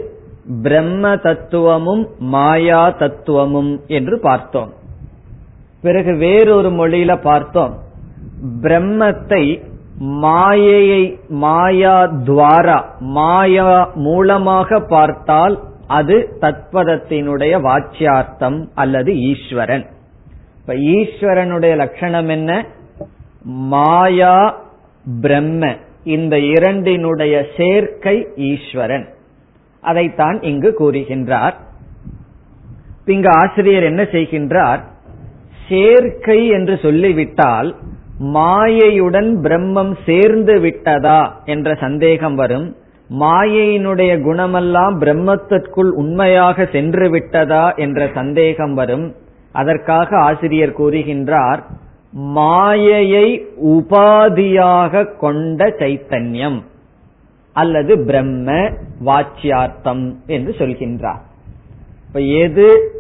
பிரம்ம 0.62 1.16
தத்துவமும் 1.16 2.04
மாயா 2.18 2.82
தத்துவமும் 2.90 3.72
என்று 3.86 4.16
பார்த்தோம். 4.20 4.72
பிறகு 5.82 6.14
வேறொரு 6.14 6.70
மொழியில 6.70 7.20
பார்த்தோம். 7.20 7.78
பிரம்மத்தை 8.62 9.62
மாயையை 9.98 11.18
மாயா 11.28 12.04
துவாரா 12.04 12.84
மாயா 12.98 13.90
மூலமாக 13.94 14.80
பார்த்தால் 14.80 15.62
அது 15.86 16.36
தத்பதத்தினுடைய 16.40 17.60
வாச்சியார்த்தம் 17.60 18.68
அல்லது 18.74 19.18
ஈஸ்வரன். 19.20 19.86
இப்ப 20.60 20.74
ஈஸ்வரனுடைய 20.74 21.76
லட்சணம் 21.76 22.28
என்ன? 22.28 22.66
மாயா 23.42 24.62
பிரம்ம 25.20 25.74
இந்த 26.04 26.38
இரண்டினுடைய 26.38 27.46
சேர்க்கை 27.56 28.26
ஈஸ்வரன். 28.36 29.08
அதைத்தான் 29.80 30.42
இங்கு 30.42 30.74
கூறுகின்றார். 30.78 31.54
இங்கு 33.04 33.28
ஆசிரியர் 33.30 33.82
என்ன 33.82 34.02
செய்கின்றார்? 34.02 34.80
சேர்க்கை 35.68 36.48
என்று 36.48 36.78
சொல்லிவிட்டால் 36.82 37.76
மாயையுடன் 38.34 39.30
பிரம்மம் 39.42 39.94
சேர்ந்து 40.06 40.60
விட்டதா 40.60 41.42
என்ற 41.44 41.74
சந்தேகம் 41.74 42.34
வரும். 42.34 42.76
மாயையினுடைய 43.20 44.12
குணமெல்லாம் 44.24 44.96
பிரம்மத்திற்குள் 45.00 45.90
உண்மையாக 45.90 46.68
சென்று 46.72 47.10
விட்டதா 47.10 47.72
என்ற 47.74 48.08
சந்தேகம் 48.14 48.74
வரும். 48.74 49.14
அதற்காக 49.52 50.16
ஆசிரியர் 50.16 50.78
கூறுகின்றார் 50.78 51.62
மாயையை 52.12 53.28
உபாதியாக 53.66 55.16
கொண்ட 55.16 55.66
சைத்தன்யம் 55.78 56.58
அல்லது 57.52 58.04
பிரம்ம 58.04 58.70
வாச்சியார்த்தம் 59.04 60.04
என்று 60.26 60.54
சொல்கின்றார். 60.58 61.22
இப்ப 62.06 62.20
எது 62.20 62.92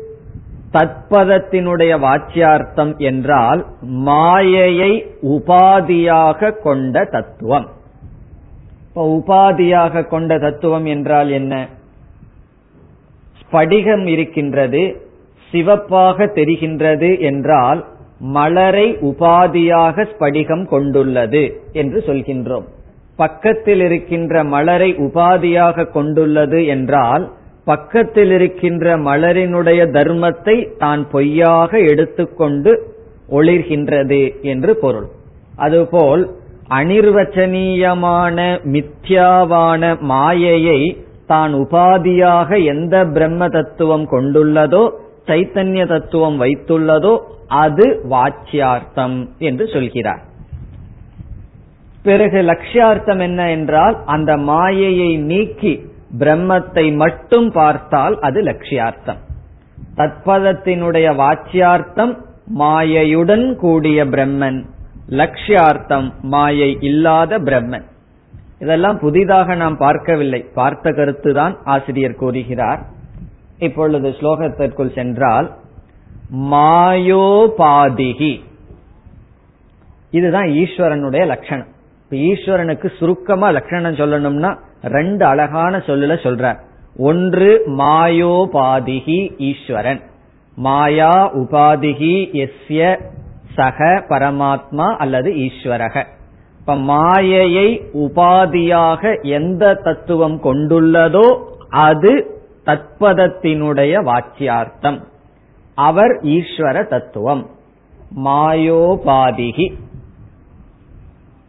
தத்பதத்தினுடைய 0.72 1.92
வாச்சியார்த்தம் 1.98 2.96
என்றால் 2.96 3.66
மாயையை 3.80 5.06
உபாதியாக 5.22 6.60
கொண்ட 6.62 7.04
தத்துவம். 7.04 7.68
இப்ப 8.88 9.06
உபாதியாக 9.16 10.08
கொண்ட 10.08 10.38
தத்துவம் 10.38 10.84
என்றால் 10.84 11.30
என்ன? 11.30 11.68
ஸ்படிகம் 13.40 14.06
இருக்கின்றது 14.06 15.06
சிவப்பாக 15.50 16.26
தெரிகின்றது 16.26 17.20
என்றால் 17.20 17.84
மலரை 18.18 18.96
உபாதியாக 18.96 20.04
ஸ்படிகம் 20.04 20.66
கொண்டுள்ளது 20.66 21.62
என்று 21.72 22.04
சொல்கின்றோம். 22.06 22.64
பக்கத்தில் 23.16 23.80
இருக்கின்ற 23.80 24.44
மலரை 24.44 24.94
உபாதியாக 24.94 25.90
கொண்டுள்ளது 25.90 26.66
என்றால் 26.66 27.32
பக்கத்தில் 27.70 28.32
இருக்கின்ற 28.36 28.96
மலரினுடைய 29.06 29.80
தர்மத்தை 29.96 30.56
தான் 30.82 31.02
பொய்யாக 31.14 31.80
எடுத்துக்கொண்டு 31.90 32.72
ஒளிர்கின்றது 33.38 34.22
என்று 34.52 34.72
பொருள். 34.82 35.08
அதுபோல் 35.64 36.22
அனிர்வச்சனீயமான 36.78 38.38
மித்யாவான 38.74 39.82
மாயையை 40.12 40.80
தான் 41.32 41.52
உபாதியாக 41.62 42.50
எந்த 42.72 42.96
பிரம்ம 43.16 43.48
தத்துவம் 43.56 44.06
கொண்டுள்ளதோ 44.14 44.82
சைத்தன்ய 45.28 45.82
தத்துவம் 45.92 46.38
வைத்துள்ளதோ 46.42 47.12
அது 47.64 47.86
வாச்சியார்த்தம் 48.12 49.18
என்று 49.48 49.64
சொல்கிறார். 49.74 50.22
பிறகு 52.04 52.40
லட்சியார்த்தம் 52.50 53.22
என்ன 53.26 53.40
என்றால் 53.56 53.96
அந்த 54.14 54.32
மாயையை 54.50 55.10
நீக்கி 55.30 55.72
பிரம்மத்தை 56.18 56.96
மட்டும் 56.96 57.52
பார்த்தால் 57.52 58.18
அது 58.18 58.42
லட்சியார்த்தம். 58.42 59.16
தத்பதத்தினுடைய 59.96 61.14
வாச்சியார்த்தம் 61.14 62.16
மாயையுடன் 62.58 63.54
கூடிய 63.54 64.04
பிரம்மன். 64.04 64.64
லட்சியார்த்தம் 65.08 66.12
மாயை 66.20 66.76
இல்லாத 66.80 67.38
பிரம்மன். 67.38 67.84
இதெல்லாம் 68.58 68.98
புதிதாக 68.98 69.54
நாம் 69.54 69.76
பார்க்கவில்லை. 69.76 70.46
பார்த்த 70.54 70.90
கருத்துதான் 70.90 71.56
ஆசிரியர் 71.64 72.14
கூறுகிறார். 72.14 72.86
இப்பொழுது 73.58 74.08
ஸ்லோகத்திற்குள் 74.08 74.94
சென்றால் 74.94 75.56
மாயோபாதிகி. 76.36 78.40
இதுதான் 80.10 80.44
ஈஸ்வரனுடைய 80.44 81.26
லட்சணம். 81.26 81.66
இப்ப 82.10 82.16
ஈஸ்வரனுக்கு 82.16 82.96
சுருக்கமா 82.98 83.50
லட்சணம் 83.50 83.94
சொல்லணும்னா 83.94 84.58
ரெண்டு 84.82 85.24
அழகான 85.24 85.76
சொல்லுல 85.76 86.16
சொல்றார் 86.24 86.58
ஒன்று 86.96 87.62
மாயோபாதிகி 87.66 89.32
ஈஸ்வரன். 89.36 90.00
மாயா 90.54 91.34
உபாதிகி 91.34 92.14
எஸ்ய 92.44 93.00
சக 93.54 94.04
பரமாத்மா 94.08 94.96
அல்லது 94.96 95.30
ஈஸ்வரக. 95.30 96.04
இப்ப 96.60 96.74
மாயையை 96.74 97.82
உபாதியாக 97.94 99.22
எந்த 99.22 99.74
தத்துவம் 99.74 100.42
கொண்டுள்ளதோ 100.42 101.42
அது 101.70 102.40
தத்பதத்தினுடைய 102.66 104.02
வாக்கியார்த்தம். 104.10 104.98
அவர் 105.74 106.20
ஈஸ்வர 106.22 106.86
தத்துவம். 106.86 107.50
மாயோபாதிகி 108.24 109.74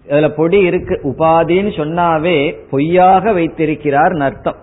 அதுல 0.10 0.30
பொடி 0.30 0.60
இருக்கு. 0.60 1.00
உபாதின்னு 1.04 1.72
சொன்னாவே 1.78 2.58
பொய்யாக 2.69 3.32
வைத்திருக்கிறார் 3.32 4.12
அர்த்தம். 4.12 4.56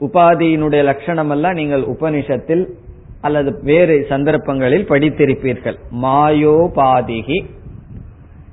உபாதியினுடைய 0.00 0.82
லட்சணம் 0.82 1.30
எல்லாம் 1.30 1.52
நீங்கள் 1.52 1.82
உபனிஷத்தில் 1.82 2.66
அல்லது 3.20 3.58
வேறு 3.62 4.06
சந்தர்ப்பங்களில் 4.08 4.88
படித்திருப்பீர்கள். 4.88 5.76
மாயோபாதிகி. 6.02 7.44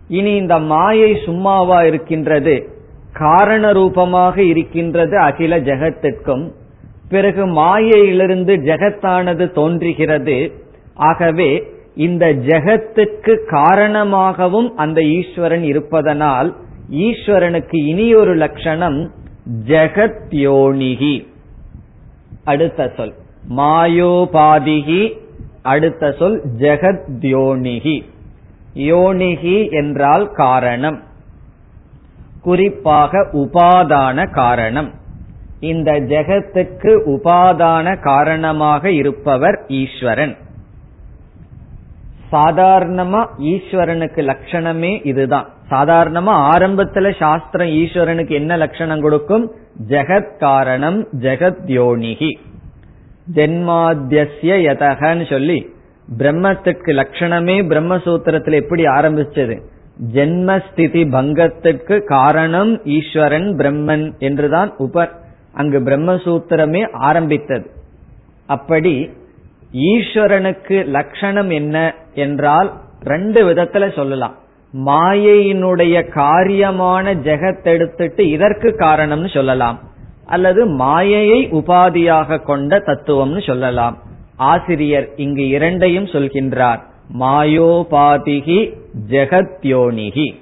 இனி 0.07 0.36
இந்த 0.36 0.60
மாயை 0.60 1.21
சும்மாவா 1.25 1.83
இருக்கின்றது 1.83 2.69
காரண 3.13 3.71
ரூபமாக 3.71 4.41
இருக்கின்றது 4.41 5.17
அகில 5.17 5.60
ஜெகத்திற்கும். 5.60 6.51
பிறகு 7.10 7.45
மாயையிலிருந்து 7.45 8.55
ஜெகத்தானது 8.55 9.51
தோன்றுகிறது. 9.51 10.51
ஆகவே 10.93 11.63
இந்த 11.97 12.25
ஜெகத்துக்கு 12.33 13.45
காரணமாகவும் 13.49 14.77
அந்த 14.77 15.01
ஈஸ்வரன் 15.01 15.63
இருப்பதனால் 15.63 16.55
ஈஸ்வரனுக்கு 16.91 17.77
இனி 17.86 18.15
ஒரு 18.15 18.36
லட்சணம் 18.36 19.12
ஜெகத்யோனிகி 19.67 21.27
அடுத்த 22.43 22.93
சொல். 22.97 23.13
மாயோபாதிகி 23.55 25.01
அடுத்த 25.63 26.12
சொல் 26.19 26.41
ஜெகத்யோனிகி 26.57 27.97
யோனிகி 28.75 29.71
என்றால் 29.71 30.31
காரணம். 30.31 31.01
குறிப்பாக 32.41 33.27
உபாதான 33.33 34.31
காரணம். 34.31 34.91
இந்த 35.60 35.91
ஜெகத்துக்கு 35.91 36.91
உபாதான 37.05 37.99
காரணமாக 37.99 38.91
இருப்பவர் 38.91 39.65
ஈஸ்வரன். 39.67 40.38
சாதாரணமா 42.31 43.27
ஈஸ்வரனுக்கு 43.39 44.21
லட்சணமே 44.21 45.05
இதுதான். 45.05 45.49
சாதாரணமா 45.69 46.33
ஆரம்பத்துல 46.53 47.15
சாஸ்திரம் 47.19 47.67
ஈஸ்வரனுக்கு 47.67 48.29
என்ன 48.29 48.57
லட்சணம் 48.57 49.01
கொடுக்கும்? 49.01 49.51
ஜெகத் 49.87 50.37
காரணம் 50.37 51.07
ஜெகத் 51.19 51.59
யோனிகி 51.65 52.37
யதகன்னு 53.35 55.29
சொல்லி 55.29 55.69
பிரம்மத்துக்கு 56.17 56.93
லட்சணமே 56.93 57.55
பிரம்மசூத்திரத்தில் 57.65 58.53
எப்படி 58.53 58.83
ஆரம்பிச்சது? 58.83 59.61
ஜென்மஸ்திதி 60.13 61.03
பங்கத்துக்கு 61.03 62.03
காரணம் 62.03 62.85
ஈஸ்வரன் 62.85 63.55
பிரம்மன் 63.55 64.17
என்றுதான் 64.17 64.73
உப 64.77 65.09
அங்கு 65.53 65.79
பிரம்மசூத்திரமே 65.79 66.91
ஆரம்பித்தது. 66.91 67.69
அப்படி 68.45 69.09
ஈஸ்வரனுக்கு 69.73 70.86
லட்சணம் 70.86 71.49
என்ன 71.49 71.93
என்றால் 72.13 72.73
ரெண்டு 73.03 73.53
விதத்துல 73.53 73.95
சொல்லலாம். 73.95 74.36
மாயையினுடைய 74.86 76.10
காரியமான 76.15 77.13
ஜெகத் 77.13 77.63
எடுத்துட்டு 77.63 78.30
இதற்கு 78.30 78.75
காரணம்னு 78.80 79.34
சொல்லலாம். 79.34 79.80
அல்லது 80.25 80.65
மாயையை 80.65 81.49
உபாதியாக 81.51 82.39
கொண்ட 82.39 82.77
தத்துவம்னு 82.77 83.45
சொல்லலாம். 83.45 83.97
ஆசிரியர் 84.36 85.10
இங்கு 85.15 85.47
இரண்டையும் 85.47 86.06
சொல்கின்றார். 86.06 86.80
மாயோபாதிகி 87.19 88.73
ஜெகத்யோனிகி. 89.10 90.34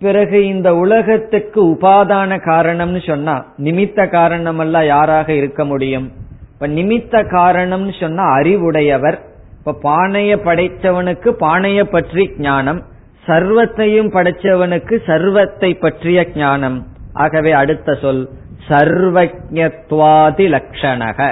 பிறகு 0.00 0.46
இந்த 0.46 0.76
உலகத்துக்கு 0.76 1.64
உபாதான 1.66 2.38
காரணம்னு 2.44 3.06
சொன்னா 3.06 3.46
நிமித்த 3.58 4.08
காரணம் 4.08 4.58
எல்லாம் 4.58 4.84
யாராக 4.84 5.32
இருக்க 5.32 5.64
முடியும்? 5.64 6.12
இப்ப 6.56 6.68
நிமித்த 6.68 7.14
காரணம்னு 7.30 8.00
சொன்னா 8.00 8.24
அறிவுடையவர். 8.32 9.18
இப்ப 9.58 9.74
பானைய 9.82 10.32
படைத்தவனுக்கு 10.44 11.30
பானைய 11.40 11.84
பற்றி 11.84 12.30
ஞானம். 12.38 12.80
சர்வத்தையும் 13.26 14.08
படைச்சவனுக்கு 14.12 14.94
சர்வத்தை 15.06 15.74
பற்றிய 15.74 16.28
ஞானம். 16.34 16.86
ஆகவே 17.12 17.52
அடுத்த 17.52 17.94
சொல் 17.94 18.30
சர்வஜத்வாதி 18.68 20.46
லட்சணக 20.54 21.28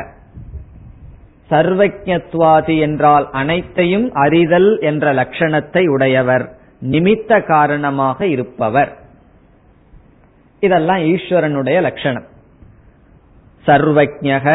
சர்வஜத்வாதி 1.51 2.79
என்றால் 2.79 3.31
அனைத்தையும் 3.31 4.13
அறிதல் 4.13 4.71
என்ற 4.81 5.13
லட்சணத்தை 5.13 5.87
உடையவர். 5.89 6.45
நிமித்த 6.83 7.45
காரணமாக 7.47 8.27
இருப்பவர். 8.27 8.93
இதெல்லாம் 10.61 10.99
ஈஸ்வரனுடைய 10.99 11.81
லட்சணம் 11.81 12.27
சர்வஜக 13.67 14.47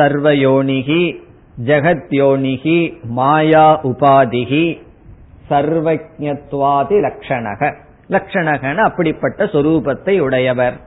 சர்வயோனிகி 0.00 1.16
ஜெகத்யோனிகி 1.64 3.04
மாயா 3.04 3.84
உபாதிகி 3.84 4.80
சர்வஜத்வாதி 5.50 6.96
லட்சணக 7.06 7.74
லட்சணகன 8.08 8.76
அப்படிப்பட்ட 8.76 9.44
சொரூபத்தை 9.44 10.20
உடையவர். 10.20 10.80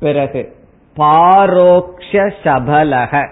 பிறகு 0.00 0.56
பாரோக்ஷ 0.94 2.12
சபலக. 2.44 3.28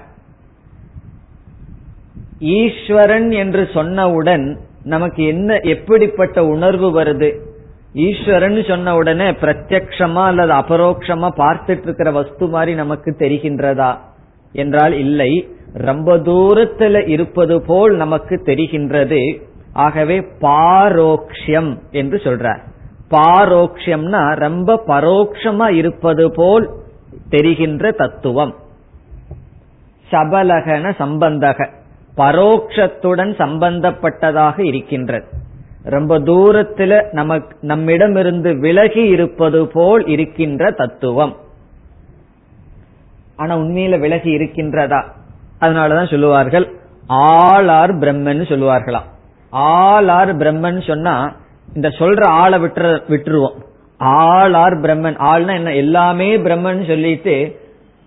ஈஸ்வரன் 2.39 3.31
என்று 3.31 3.63
சொன்னவுடன் 3.63 4.57
நமக்கு 4.85 5.25
என்ன 5.25 5.57
எப்படிப்பட்ட 5.57 6.45
உணர்வு 6.45 7.03
வருது? 7.03 7.48
ஈஸ்வரன் 7.99 8.65
சொன்ன 8.69 8.95
உடனே 8.95 9.31
பிரத்யக்ஷமா 9.31 10.25
அல்லது 10.25 10.53
அபரோக்ஷமா 10.53 11.29
பார்த்துட்டு 11.37 11.83
இருக்கிற 11.83 12.11
வஸ்து 12.11 12.49
மாதிரி 12.49 12.75
நமக்கு 12.75 13.17
தெரிகின்றதா? 13.19 13.97
என்றால் 14.53 14.93
இல்லை. 14.93 15.49
ரொம்ப 15.75 16.17
தூரத்துல 16.17 17.09
இருப்பது 17.09 17.63
போல் 17.63 17.97
நமக்கு 17.97 18.43
தெரிகின்றது. 18.45 19.43
ஆகவே 19.73 20.21
பாரோக்ஷியம் 20.21 21.79
என்று 21.91 22.17
சொல்றார். 22.17 22.59
பாரோக்ஷியம்னா 23.11 24.35
ரொம்ப 24.35 24.83
பரோட்சமா 24.87 25.71
இருப்பது 25.71 26.31
போல் 26.31 26.71
தெரிகின்ற 27.29 27.91
தத்துவம். 27.91 28.55
சபலகன 30.11 30.93
சம்பந்தக. 30.99 31.69
பரோக்ஷத்துடன் 32.17 33.31
சம்பந்தப்பட்டதாக 33.39 34.61
இருக்கின்றது. 34.61 35.27
ரொம்ப 35.89 36.19
தூரத்துல 36.19 37.13
நமக்கு 37.13 37.57
நம்மிடமிருந்து 37.61 38.59
விலகி 38.59 39.03
இருப்பது 39.07 39.67
போல் 39.67 40.07
இருக்கின்ற 40.07 40.71
தத்துவம். 40.71 41.37
ஆனா 43.37 43.57
உண்மையில 43.59 44.01
விலகி 44.01 44.37
இருக்கின்றதா? 44.37 45.05
அதனாலதான் 45.61 46.11
சொல்லுவார்கள் 46.11 46.75
ஆள் 47.07 47.69
ஆர் 47.69 47.99
பிரம்மன் 47.99 48.43
சொல்லுவார்களாம். 48.43 49.09
ஆள் 49.51 50.09
ஆர் 50.09 50.37
பிரம்மன் 50.37 50.87
சொன்னா 50.87 51.37
இந்த 51.75 51.89
சொல்ற 51.89 52.25
ஆளை 52.25 52.65
விட்டுற 52.65 53.01
விட்டுருவோம். 53.09 53.55
ஆள் 53.97 54.55
ஆர் 54.55 54.75
பிரம்மன். 54.75 55.17
ஆள்னா 55.33 55.55
என்ன? 55.55 55.75
எல்லாமே 55.75 56.39
பிரம்மன் 56.39 56.87
சொல்லிட்டு 56.87 57.61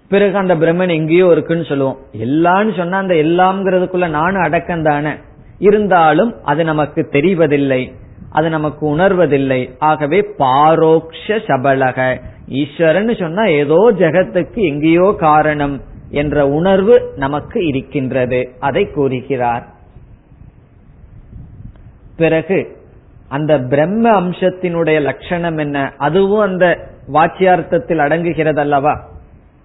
பிறகு 0.10 0.38
அந்த 0.38 0.56
பிரம்மன் 0.56 0.90
எங்கேயோ 0.90 1.28
இருக்குன்னு 1.32 1.66
சொல்லுவோம். 1.66 1.98
எல்லான்னு 2.14 2.78
சொன்னா 2.78 2.98
அந்த 2.98 3.14
எல்லாம்ங்கிறதுக்குள்ள 3.14 4.10
நானும் 4.10 4.44
அடக்கம் 4.44 4.84
தானே 4.84 5.10
இருந்தாலும் 5.68 6.34
அது 6.44 6.62
நமக்கு 6.64 7.02
தெரிவதில்லை 7.12 7.82
அது 8.38 8.48
நமக்கு 8.50 8.84
உணர்வதில்லை. 8.96 9.62
ஆகவே 9.80 10.20
பாரோக்ஷ 10.38 11.36
சபலக. 11.48 12.00
ஈஸ்வரன் 12.48 13.16
சொன்னா 13.20 13.44
ஏதோ 13.62 13.80
ஜெகத்துக்கு 14.00 14.62
எங்கேயோ 14.70 15.08
காரணம் 15.20 15.76
என்ற 16.10 16.48
உணர்வு 16.50 16.96
நமக்கு 17.16 17.58
இருக்கின்றது. 17.68 18.40
அதை 18.60 18.84
கூறுகிறார். 18.90 19.66
பிறகு 22.18 22.60
அந்த 23.30 23.54
பிரம்ம 23.60 24.06
அம்சத்தினுடைய 24.22 25.02
லட்சணம் 25.02 25.58
என்ன? 25.58 25.78
அதுவும் 25.98 26.46
அந்த 26.50 26.66
வாச்சியார்த்தத்தில் 27.14 28.04
அடங்குகிறது 28.06 28.60
அல்லவா 28.60 28.94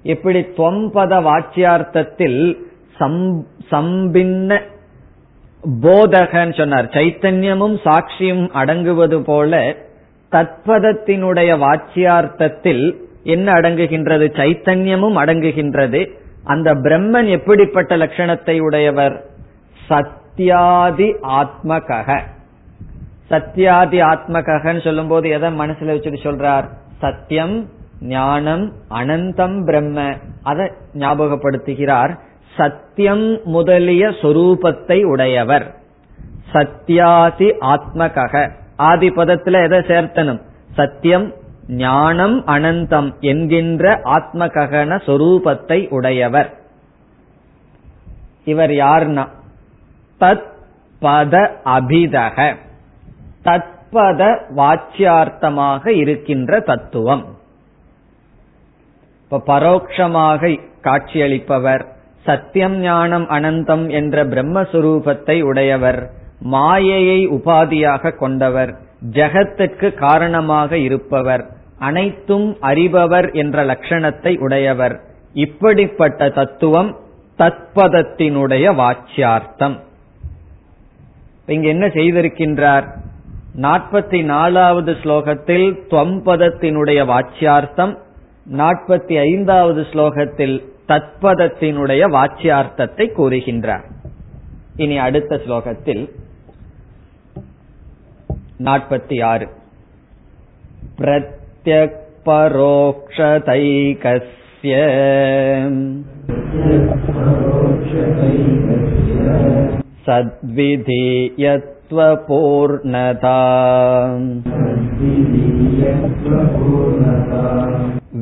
எப்படி 0.03 0.41
தொம்பத 0.57 1.13
வாச்சியார்த்தத்தில் 1.29 2.41
சம்பின்ன 3.71 4.61
போதகன்னு 5.83 6.57
சொன்னார். 6.57 6.85
சைத்தன்யமும் 6.85 7.77
சாட்சியும் 7.85 8.45
அடங்குவது 8.53 9.25
போல 9.25 9.75
தத்பதத்தினுடைய 10.33 11.51
வாச்சியார்த்தத்தில் 11.65 12.95
என்ன 13.23 13.53
அடங்குகின்றது? 13.53 14.27
சைத்தன்யமும் 14.41 15.19
அடங்குகின்றது. 15.23 16.11
அந்த 16.45 16.75
பிரம்மன் 16.75 17.29
எப்படிப்பட்ட 17.29 17.97
லட்சணத்தை 17.97 18.61
உடையவர்? 18.61 19.25
சத்யாதி 19.89 21.09
ஆத்மகக 21.23 22.21
சத்யாதி 23.31 23.99
ஆத்மகன்னு 24.03 24.85
சொல்லும் 24.85 25.09
போது 25.09 25.29
எதை 25.29 25.59
மனசுல 25.59 25.95
வச்சுட்டு 25.95 26.21
சொல்றார்? 26.23 26.65
சத்தியம் 26.99 27.69
ஞானம் 28.01 28.73
அனந்தம் 28.91 29.65
பிரம்ம. 29.65 30.13
அதை 30.43 30.73
ஞாபகப்படுத்துகிறார். 30.95 32.19
சத்தியம் 32.57 33.41
முதலிய 33.45 34.09
சொரூபத்தை 34.09 35.05
உடையவர். 35.05 35.75
சத்யாதி 36.53 37.53
ஆத்மகக. 37.61 38.51
ஆதி 38.77 39.09
பதத்துல 39.09 39.65
எதை 39.65 39.79
சேர்த்தனும்? 39.79 40.41
சத்தியம் 40.75 41.33
ஞானம் 41.69 42.47
அனந்தம் 42.47 43.21
என்கின்ற 43.21 44.01
ஆத்மககன 44.05 45.01
சொரூபத்தை 45.07 45.89
உடையவர். 45.89 46.55
இவர் 48.45 48.71
யார்னா? 48.71 49.29
தத் 50.21 50.47
பத 51.01 51.51
அபிதக. 51.65 52.57
தத்பத 53.45 54.39
வாச்சியார்த்தமாக 54.57 55.89
இருக்கின்ற 55.89 56.61
தத்துவம். 56.61 57.39
இப்ப 59.23 59.59
பரோட்சமாக 59.59 60.61
காட்சியளிப்பவர் 60.83 61.95
சத்தியம் 62.27 62.77
ஞானம் 62.79 63.27
அனந்தம் 63.31 63.91
என்ற 63.91 64.25
பிரம்மஸ்வரூபத்தை 64.25 65.43
உடையவர் 65.43 66.11
மாயையை 66.41 67.29
உபாதியாக 67.29 68.17
கொண்டவர் 68.17 68.73
ஜெகத்துக்கு 69.13 69.95
காரணமாக 69.95 70.79
இருப்பவர் 70.79 71.55
அனைத்தும் 71.79 72.57
அறிபவர் 72.61 73.33
என்ற 73.33 73.65
லட்சணத்தை 73.65 74.39
உடையவர். 74.39 75.01
இப்படிப்பட்ட 75.33 76.29
தத்துவம் 76.29 76.97
தத்பதத்தினுடைய 77.39 78.67
வாச்சியார்த்தம். 78.81 79.77
இங்க 81.47 81.69
என்ன 81.69 81.87
செய்திருக்கின்றார்? 81.87 82.87
நாற்பத்தி 83.61 84.25
நாலாவது 84.25 84.93
ஸ்லோகத்தில் 84.93 85.67
துவம்பதத்தினுடைய 85.91 87.01
வாச்சியார்த்தம் 87.13 87.93
நாற்பத்தி 88.53 89.15
ஐந்தாவது 89.21 89.87
ஸ்லோகத்தில் 89.93 90.57
தத்பதத்தினுடைய 90.89 92.03
வாச்சியார்த்தத்தை 92.11 93.11
கூறுகின்றார். 93.19 93.85
இனி 94.77 94.99
அடுத்த 94.99 95.37
ஸ்லோகத்தில் 95.37 96.11
நாற்பத்தி 98.65 99.25
ஆறு. 99.25 99.49
பிரத்யக் 100.99 101.97
பரோக்ஷதைகஸ்ய 102.27 103.07
சத்விதீயத்வபூர்ணதா. 110.07 111.55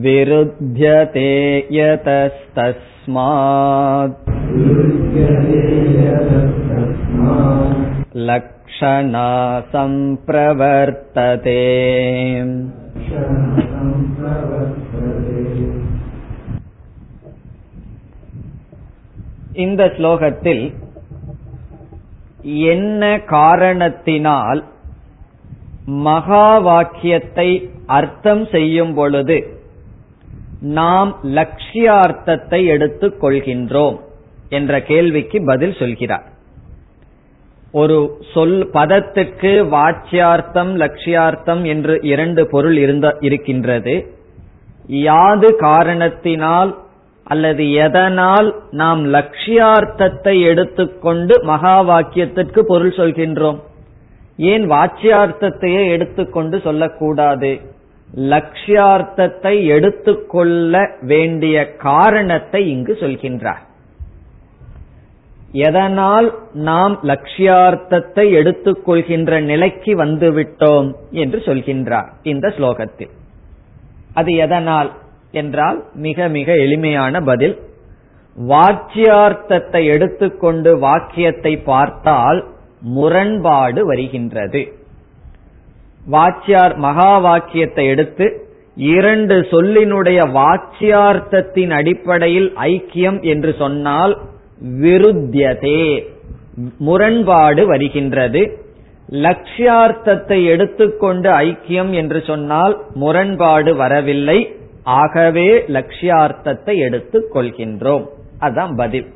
विरुध्यते 0.04 1.30
यतस्तस्मात् 1.72 3.08
लक्षणा 8.30 9.30
सम्प्रवर्तते 9.72 11.62
இந்த 19.54 19.84
ஸ்லோகத்தில் 19.98 20.62
என்ன 22.68 23.04
காரணத்தினால் 23.28 24.62
மகா 26.04 26.58
வாக்கியத்தை 26.58 27.48
அர்த்தம் 27.86 28.46
செய்யும் 28.46 28.94
பொழுது 28.94 29.38
நாம் 30.65 31.17
லட்சியார்த்தத்தை 31.23 32.67
எடுத்துக் 32.67 33.25
கொள்கின்றோம் 33.25 34.01
என்ற 34.49 34.83
கேள்விக்கு 34.83 35.45
பதில் 35.45 35.75
சொல்கிறார். 35.75 36.25
ஒரு 37.73 38.19
சொல் 38.33 38.71
பதத்துக்கு 38.73 39.53
வாச்சியார்த்தம் 39.75 40.73
லட்சியார்த்தம் 40.77 41.65
என்று 41.65 41.99
இரண்டு 42.03 42.47
பொருள் 42.47 42.77
இருந்த 42.77 43.17
இருக்கின்றது. 43.21 44.15
யாது 44.87 45.57
காரணத்தினால் 45.57 46.83
அல்லது 47.25 47.73
எதனால் 47.73 48.55
நாம் 48.71 49.05
லட்சியார்த்தத்தை 49.05 50.43
எடுத்துக்கொண்டு 50.43 51.43
மகா 51.43 51.83
வாக்கியத்திற்கு 51.83 52.61
பொருள் 52.61 52.95
சொல்கின்றோம். 52.95 53.61
ஏன் 54.37 54.71
வாச்சியார்த்தத்தையே 54.71 55.89
எடுத்துக்கொண்டு 55.89 56.61
சொல்லக்கூடாது? 56.61 57.61
லட்சியார்த்தத்தை 58.17 59.67
எடுத்துக்கொள்ள 59.67 60.89
வேண்டிய 61.01 61.77
காரணத்தை 61.77 62.71
இங்கு 62.71 62.97
சொல்கின்றார். 63.01 63.63
எதனால் 65.53 66.39
நாம் 66.53 67.01
லட்சியார்த்தத்தை 67.03 68.25
எடுத்துக்கொள்கின்ற 68.31 69.41
நிலைக்கு 69.41 70.05
வந்துவிட்டோம் 70.05 70.93
என்று 71.11 71.39
சொல்கின்றார் 71.39 72.09
இந்த 72.23 72.49
ஸ்லோகத்தில். 72.49 73.13
அது 74.15 74.33
எதனால் 74.35 74.91
என்றால் 75.33 75.85
மிக 75.95 76.29
மிக 76.29 76.53
எளிமையான 76.53 77.21
பதில். 77.21 77.59
வாக்கியார்த்தத்தை 78.39 79.85
எடுத்துக்கொண்டு 79.85 80.79
வாக்கியத்தை 80.79 81.57
பார்த்தால் 81.57 82.45
முரண்பாடு 82.81 83.87
வருகின்றது. 83.87 84.73
வாச்சியார் 86.11 86.77
மகா 86.77 87.19
வாக்கியத்தை 87.19 87.87
எடுத்து 87.87 88.47
இரண்டு 88.77 89.41
சொல்லினுடைய 89.41 90.19
வாச்சியார்த்தத்தின் 90.35 91.71
அடிப்படையில் 91.71 92.53
ஐக்கியம் 92.57 93.23
என்று 93.23 93.55
சொன்னால் 93.59 94.21
விருத்தியதே. 94.65 96.05
முரண்பாடு 96.79 97.67
வருகின்றது. 97.67 98.59
லட்சியார்த்தத்தை 99.11 100.47
எடுத்துக்கொண்டு 100.47 101.31
ஐக்கியம் 101.31 101.91
என்று 101.91 102.23
சொன்னால் 102.27 102.83
முரண்பாடு 102.95 103.77
வரவில்லை. 103.77 104.57
ஆகவே 104.83 105.59
லட்சியார்த்தத்தை 105.59 106.77
எடுத்துக் 106.77 107.37
கொள்கின்றோம். 107.37 108.07
அதான் 108.41 108.77
பதில். 108.77 109.13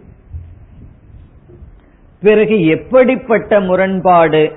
பிறகு 2.21 2.67
எப்படிப்பட்ட 2.67 3.61
முரண்பாடு? 3.61 4.53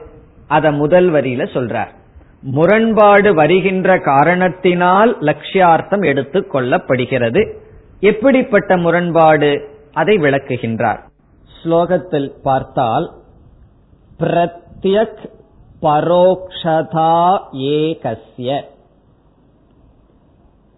அத 0.48 0.72
முதல் 0.72 1.12
வரியில 1.12 1.46
சொல்றார். 1.54 2.00
முரண்பாடு 2.42 3.34
வருகின்ற 3.34 4.00
காரணத்தினால் 4.00 5.20
லட்சியார்த்தம் 5.20 6.06
எடுத்துக் 6.06 6.56
கொள்ளப்படுகிறது. 6.56 7.54
எப்படிப்பட்ட 8.00 8.78
முரண்பாடு? 8.78 9.70
அதை 9.94 10.18
விளக்குகின்றார். 10.18 11.00
ஸ்லோகத்தில் 11.64 12.32
பார்த்தால் 12.44 13.12
பிரத்யக் 14.20 15.30
பரோக்ஷதா 15.82 17.40
ஏகசிய 17.54 18.62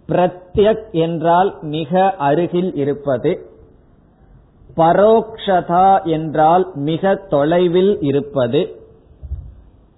பிரத்யக் 0.08 0.92
என்றால் 0.92 1.58
மிக 1.62 2.16
அருகில் 2.16 2.74
இருப்பது. 2.74 3.50
பரோக்ஷதா 4.78 6.04
என்றால் 6.04 6.72
மிக 6.74 7.16
தொலைவில் 7.16 7.98
இருப்பது. 8.00 8.83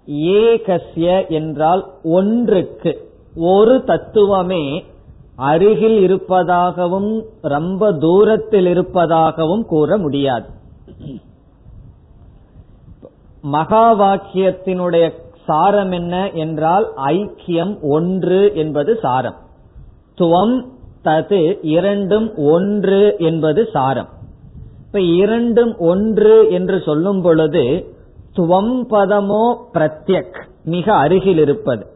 ஏகசிய 0.06 1.28
என்றால் 1.28 1.86
ஒன்றுக்கு. 2.02 2.92
ஒரு 3.34 3.84
தத்துவமே 3.84 4.84
அருகில் 5.36 6.00
இருப்பதாகவும் 6.00 7.24
ரொம்ப 7.42 7.92
தூரத்தில் 7.92 8.66
இருப்பதாகவும் 8.66 9.64
கூற 9.66 9.98
முடியாது. 9.98 10.46
மகா 13.42 13.94
வாக்கியத்தினுடைய 14.00 15.12
சாரம் 15.44 15.92
என்ன 15.92 16.30
என்றால் 16.30 16.92
ஐக்கியம் 16.96 17.80
ஒன்று 17.80 18.52
என்பது 18.54 18.98
சாரம். 19.02 19.34
துவம் 20.18 20.66
தது 21.04 21.58
இரண்டும் 21.62 22.36
ஒன்று 22.36 23.14
என்பது 23.18 23.68
சாரம். 23.72 24.08
இப்ப 24.86 25.00
இரண்டும் 25.00 25.76
ஒன்று 25.78 26.50
என்று 26.50 26.80
சொல்லும் 26.80 27.22
பொழுது 27.22 27.94
துவம் 28.36 28.84
பதமோ 28.90 29.56
பிரத்யக் 29.74 30.40
மிக 30.64 30.94
அருகில் 30.94 31.38
இருப்பது. 31.38 31.86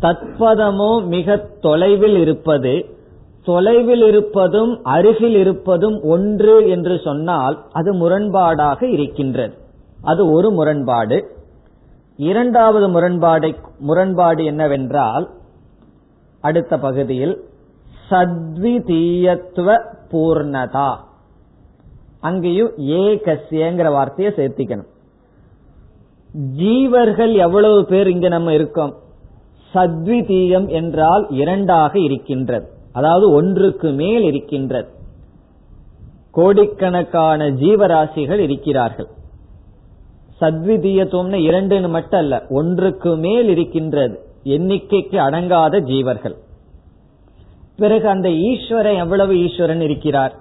தத்பதமோ 0.00 1.06
மிக 1.06 1.36
தொலைவில் 1.36 2.16
இருப்பது. 2.16 2.96
தொலைவில் 3.44 4.02
இருப்பதும் 4.02 4.84
அருகில் 4.84 5.34
இருப்பதும் 5.34 6.02
ஒன்று 6.02 6.68
என்று 6.68 7.00
சொன்னால் 7.04 7.64
அது 7.72 7.94
முரண்பாடாக 7.94 8.82
இருக்கின்றது. 8.82 9.54
அது 10.02 10.30
ஒரு 10.30 10.50
முரண்பாடு. 10.50 11.18
இரண்டாவது 12.16 12.88
முரண்பாடை 12.88 13.54
முரண்பாடு 13.78 14.44
என்னவென்றால் 14.44 15.28
அடுத்த 16.40 16.78
பகுதியில் 16.78 17.44
சத்விதீயத்துவ 18.10 19.78
பூர்ணதா. 20.10 20.96
அங்கேயும் 22.20 22.72
ஏகசியங்கிற 22.76 23.90
வார்த்தையை 23.90 24.34
சேர்த்திக்கணும். 24.34 24.92
ஜீவர்கள் 26.38 27.32
எவ்வளவு 27.32 27.84
பேர் 27.84 28.08
இங்க 28.08 28.28
நம்ம 28.28 28.52
இருக்கோம்? 28.52 28.94
சத்விதீயம் 29.74 30.68
என்றால் 30.68 31.26
இரண்டாக 31.30 31.98
இருக்கின்றது. 31.98 32.66
அதாவது 32.92 33.30
ஒன்றுக்கு 33.30 33.90
மேல் 33.90 34.22
இருக்கின்றது. 34.22 34.88
கோடிக்கணக்கான 36.30 37.50
ஜீவராசிகள் 37.50 38.38
இருக்கிறார்கள். 38.38 39.06
சத்விதீயத்துவம்னு 40.40 41.38
இரண்டுன்னு 41.38 41.88
மட்டும் 41.88 42.20
அல்ல 42.20 42.42
ஒன்றுக்கு 42.48 43.16
மேல் 43.16 43.48
இருக்கின்றது. 43.48 44.18
எண்ணிக்கைக்கு 44.44 45.16
அடங்காத 45.16 45.80
ஜீவர்கள். 45.80 46.34
பிறகு 47.76 48.08
அந்த 48.08 48.30
ஈஸ்வரன் 48.30 48.96
எவ்வளவு 48.96 49.38
ஈஸ்வரன் 49.38 49.80
இருக்கிறார்? 49.80 50.34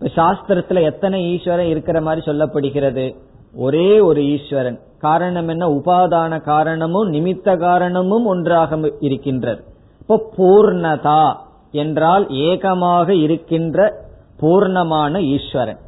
சாஸ்திரத்துல 0.00 0.82
எத்தனை 0.82 1.32
ஈஸ்வரன் 1.32 1.66
இருக்கிற 1.66 2.00
மாதிரி 2.00 2.32
சொல்லப்படுகிறது? 2.32 3.16
ஒரே 3.54 4.00
ஒரு 4.00 4.24
ஈஸ்வரன். 4.24 4.80
காரணம் 4.98 5.48
என்ன? 5.48 5.68
உபாதான 5.68 6.40
காரணமும் 6.40 7.12
நிமித்த 7.12 7.58
காரணமும் 7.58 8.26
ஒன்றாக 8.26 8.90
இருக்கின்றது. 9.00 9.64
இப்போ 10.00 10.30
பூர்ணதா 10.38 11.36
என்றால் 11.72 12.28
ஏகமாக 12.28 13.14
இருக்கின்ற 13.14 14.04
பூர்ணமான 14.40 15.22
ஈஸ்வரன். 15.22 15.78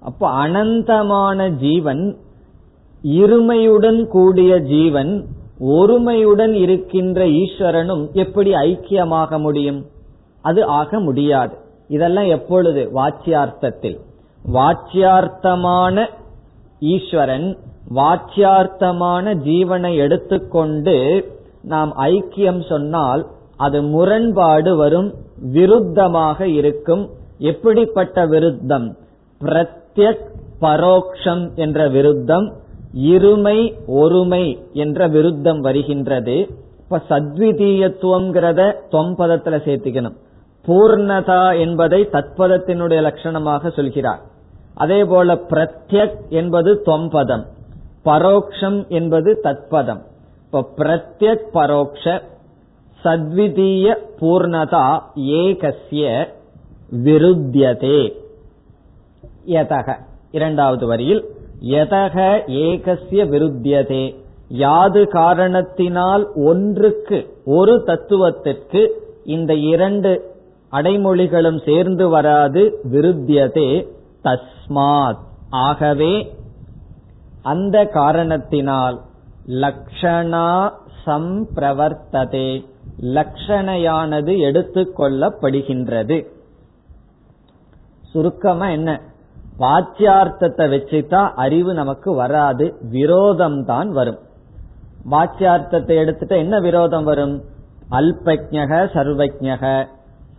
அப்போ 0.00 0.30
அனந்தமான 0.30 1.48
ஜீவன் 1.48 2.16
இருமையுடன் 3.04 4.06
கூடிய 4.06 4.60
ஜீவன் 4.60 5.26
ஒருமையுடன் 5.60 6.52
இருக்கின்ற 6.52 7.24
ஈஸ்வரனும் 7.24 8.12
எப்படி 8.12 8.52
ஐக்கியமாக 8.52 9.38
முடியும்? 9.38 9.86
அது 10.40 10.64
ஆக 10.64 11.00
முடியாது. 11.00 11.56
இதெல்லாம் 11.88 12.24
எப்பொழுது? 12.24 12.90
வாச்சியார்த்தத்தில். 12.94 13.98
வாச்சியார்த்தமான 14.54 16.06
ஈஸ்வரன் 16.80 17.58
வாச்சியார்த்தமான 17.94 19.34
ஜீவனை 19.34 19.96
எடுத்துக்கொண்டு 19.96 21.24
நாம் 21.62 21.92
ஐக்கியம் 21.96 22.68
சொன்னால் 22.68 23.26
அது 23.56 23.82
முரண்பாடு 23.82 24.76
வரும் 24.76 25.14
விருத்தமாக 25.52 26.40
இருக்கும். 26.40 27.10
எப்படிப்பட்ட 27.38 28.26
விருத்தம்? 28.26 28.96
பிரத்யக் 29.44 30.24
பரோக்ஷம் 30.60 31.54
என்ற 31.54 31.88
விருத்தம் 31.88 32.52
இருமை 32.94 33.74
ஒருமை 33.86 34.62
என்ற 34.72 35.08
விருத்தம் 35.08 35.58
வருகின்றது. 35.58 36.48
இப்ப 36.78 37.02
சத்விதீயத்துவங்கிறத 37.08 38.74
தொம்பதத்துல 38.90 39.58
சேர்த்துக்கணும். 39.66 40.16
பூர்ணதா 40.66 41.58
என்பதை 41.58 42.08
தத்பதத்தினுடைய 42.12 43.10
லட்சணமாக 43.10 43.72
சொல்கிறார். 43.72 44.20
அதே 44.74 45.04
போல 45.04 45.34
பிரத்யக் 45.34 46.28
என்பது 46.28 46.82
தொம்பதம் 46.86 47.44
பரோக்ஷம் 48.04 48.88
என்பது 48.88 49.40
தத்பதம். 49.42 50.02
இப்ப 50.44 50.70
பிரத்யக் 50.76 51.46
பரோக்ஷ 51.52 52.22
சத்விதீய 53.04 53.94
பூர்ணதா 54.20 55.00
ஏகசிய 55.16 56.28
விருத்தியதே. 57.04 58.12
யதக 59.46 59.96
இரண்டாவது 60.30 60.86
வரியில் 60.86 61.24
யதக 61.60 62.16
ஏகசிய 62.46 63.24
விருத்தியதே. 63.24 64.16
யாது 64.48 65.08
காரணத்தினால் 65.08 66.28
ஒன்றுக்கு 66.34 67.36
ஒரு 67.44 67.82
தத்துவத்திற்கு 67.82 68.90
இந்த 69.24 69.54
இரண்டு 69.54 70.34
அடைமொழிகளும் 70.72 71.64
சேர்ந்து 71.64 72.08
வராது 72.08 72.78
விருத்தியதே. 72.92 73.98
தஸ்மாத். 74.24 75.18
ஆகவே 75.50 76.38
அந்த 77.42 77.84
காரணத்தினால் 77.84 79.00
லக்ஷணா 79.46 80.72
சம்பிரவர்த்ததே. 81.06 82.64
லக்ஷணையானது 83.00 84.32
எடுத்துக்கொள்ளப்படுகின்றது. 84.48 86.26
சுருக்கமா 88.00 88.68
என்ன? 88.68 89.00
வாச்சியார்த்தத்தை 89.58 90.64
வச்சுட்டா 90.72 91.30
அறிவு 91.34 91.74
நமக்கு 91.74 92.14
வராது 92.14 92.74
விரோதம் 92.90 93.64
தான் 93.64 93.90
வரும். 93.90 94.18
வாச்சியார்த்தத்தை 95.10 95.92
எடுத்துட்டா 96.02 96.36
என்ன 96.36 96.60
விரோதம் 96.60 97.04
வரும்? 97.04 97.42
அல்பஜக 97.90 98.88
சர்வஜக 98.94 99.88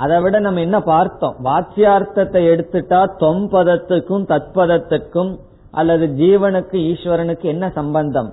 அதை 0.01 0.21
விட 0.21 0.39
நம்ம 0.39 0.59
என்ன 0.59 0.79
பார்த்தோம்? 0.81 1.35
வாக்கியார்த்தத்தை 1.43 2.41
எடுத்துட்டா 2.53 3.01
தொம்பதத்துக்கும் 3.19 4.25
தத்பதத்துக்கும் 4.31 5.31
அல்லது 5.71 6.05
ஜீவனுக்கு 6.07 6.77
ஈஸ்வரனுக்கு 6.91 7.47
என்ன 7.53 7.69
சம்பந்தம்? 7.69 8.29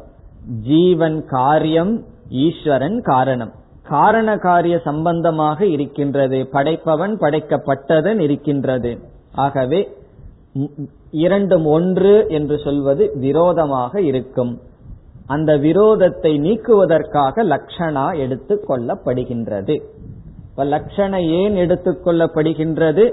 ஜீவன் 0.63 1.25
காரியம் 1.27 1.93
ஈஸ்வரன் 2.29 3.01
காரணம். 3.01 3.53
காரண 3.89 4.37
காரிய 4.37 4.79
சம்பந்தமாக 4.79 5.67
இருக்கின்றது. 5.67 6.49
படைப்பவன் 6.53 7.15
படைக்கப்பட்டதன் 7.17 8.21
இருக்கின்றது. 8.21 8.99
ஆகவே 9.35 9.81
இரண்டும் 11.11 11.67
ஒன்று 11.67 12.15
என்று 12.29 12.59
சொல்வது 12.59 13.05
விரோதமாக 13.15 14.01
இருக்கும். 14.01 14.61
அந்த 15.27 15.53
விரோதத்தை 15.59 16.33
நீக்குவதற்காக 16.39 17.45
லக்ஷணா 17.45 18.19
எடுத்துக் 18.19 18.65
கொள்ளப்படுகின்றது. 18.71 19.77
இப்ப 20.59 20.71
லட்சண 20.79 21.29
ஏன் 21.29 21.55
எடுத்துக்கொள்ளப்படுகின்றது 21.55 23.13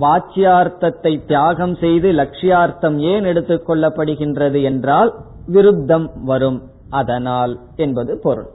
வாச்சியார்த்தத்தை 0.00 1.24
தியாகம் 1.26 1.74
செய்து 1.74 2.12
லட்சியார்த்தம் 2.12 2.98
ஏன் 2.98 3.24
எடுத்துக்கொள்ளப்படுகின்றது 3.24 4.62
என்றால் 4.62 5.14
விருத்தம் 5.46 6.10
வரும். 6.24 6.62
அதனால் 6.90 7.60
என்பது 7.76 8.18
பொருள். 8.18 8.46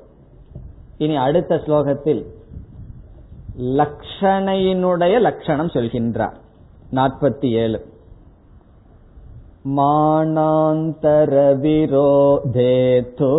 இனி 0.98 1.16
அடுத்த 1.16 1.56
ஸ்லோகத்தில் 1.56 2.26
லக்ஷணையினுடைய 3.62 5.20
லட்சணம் 5.20 5.68
சொல்கின்றார். 5.68 6.36
நாற்பத்தி 6.92 7.50
ஏழு. 7.50 7.86
மானாந்தர 9.76 11.56
விரோதேதோ 11.60 13.36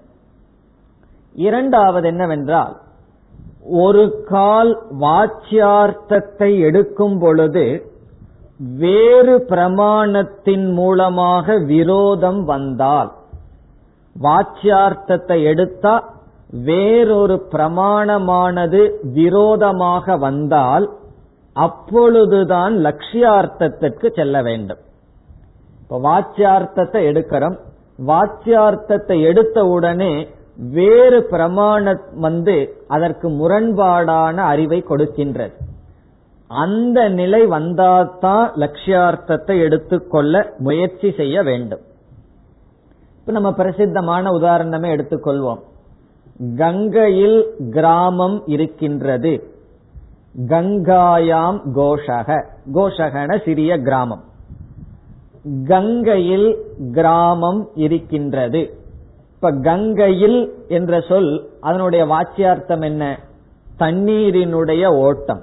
இரண்டாவது 1.33 2.07
என்னவென்றால் 2.07 2.75
ஒரு 3.63 4.03
கால் 4.27 4.71
வாச்சியார்த்தத்தை 4.99 6.59
எடுக்கும் 6.59 7.19
பொழுது 7.19 7.65
வேறு 8.77 9.35
பிரமாணத்தின் 9.49 10.73
மூலமாக 10.73 11.57
விரோதம் 11.57 12.43
வந்தால் 12.43 13.11
வாச்சியார்த்தத்தை 14.15 15.43
எடுத்தா 15.43 15.93
வேறொரு 16.63 17.35
பிரமாணமானது 17.51 18.81
விரோதமாக 19.13 20.17
வந்தால் 20.17 20.85
அப்பொழுதுதான் 21.53 22.73
லட்சியார்த்தத்திற்கு 22.77 24.07
செல்ல 24.15 24.41
வேண்டும். 24.41 24.81
இப்ப 25.81 25.99
வாச்சியார்த்தத்தை 25.99 27.01
எடுக்கிறோம். 27.11 27.57
வாச்சியார்த்தத்தை 28.07 29.21
எடுத்த 29.21 29.65
உடனே 29.65 30.27
வேறு 30.57 31.23
பிரமாணம் 31.23 32.01
வந்து 32.13 32.83
அதற்கு 32.87 33.29
முரண்பாடான 33.29 34.35
அறிவை 34.35 34.83
கொடுக்கின்றது. 34.89 35.51
அந்த 36.47 37.09
நிலை 37.09 37.47
வந்தாதான் 37.47 38.51
லட்சியார்த்தத்தை 38.55 39.61
எடுத்துக்கொள்ள 39.61 40.53
முயற்சி 40.57 41.13
செய்ய 41.17 41.43
வேண்டும். 41.43 41.81
இப்ப 43.19 43.31
நம்ம 43.31 43.53
பிரசித்தமான 43.53 44.29
உதாரணமே 44.29 44.97
எடுத்துக்கொள்வோம். 44.97 45.59
கங்கையில் 46.57 47.55
கிராமம் 47.71 48.43
இருக்கின்றது. 48.45 49.53
கங்காயாம் 50.47 51.61
கோஷக. 51.75 52.45
கோஷகன 52.73 53.43
சிறிய 53.43 53.77
கிராமம். 53.77 54.23
கங்கையில் 55.67 56.57
கிராமம் 56.91 57.69
இருக்கின்றது. 57.75 58.73
இப்ப 59.35 59.51
கங்கையில் 59.51 60.65
என்ற 60.67 61.01
சொல் 61.01 61.49
அதனுடைய 61.59 62.05
வாக்கியார்த்தம் 62.05 62.83
என்ன? 62.83 63.19
தண்ணீரினுடைய 63.79 64.87
ஓட்டம். 64.87 65.41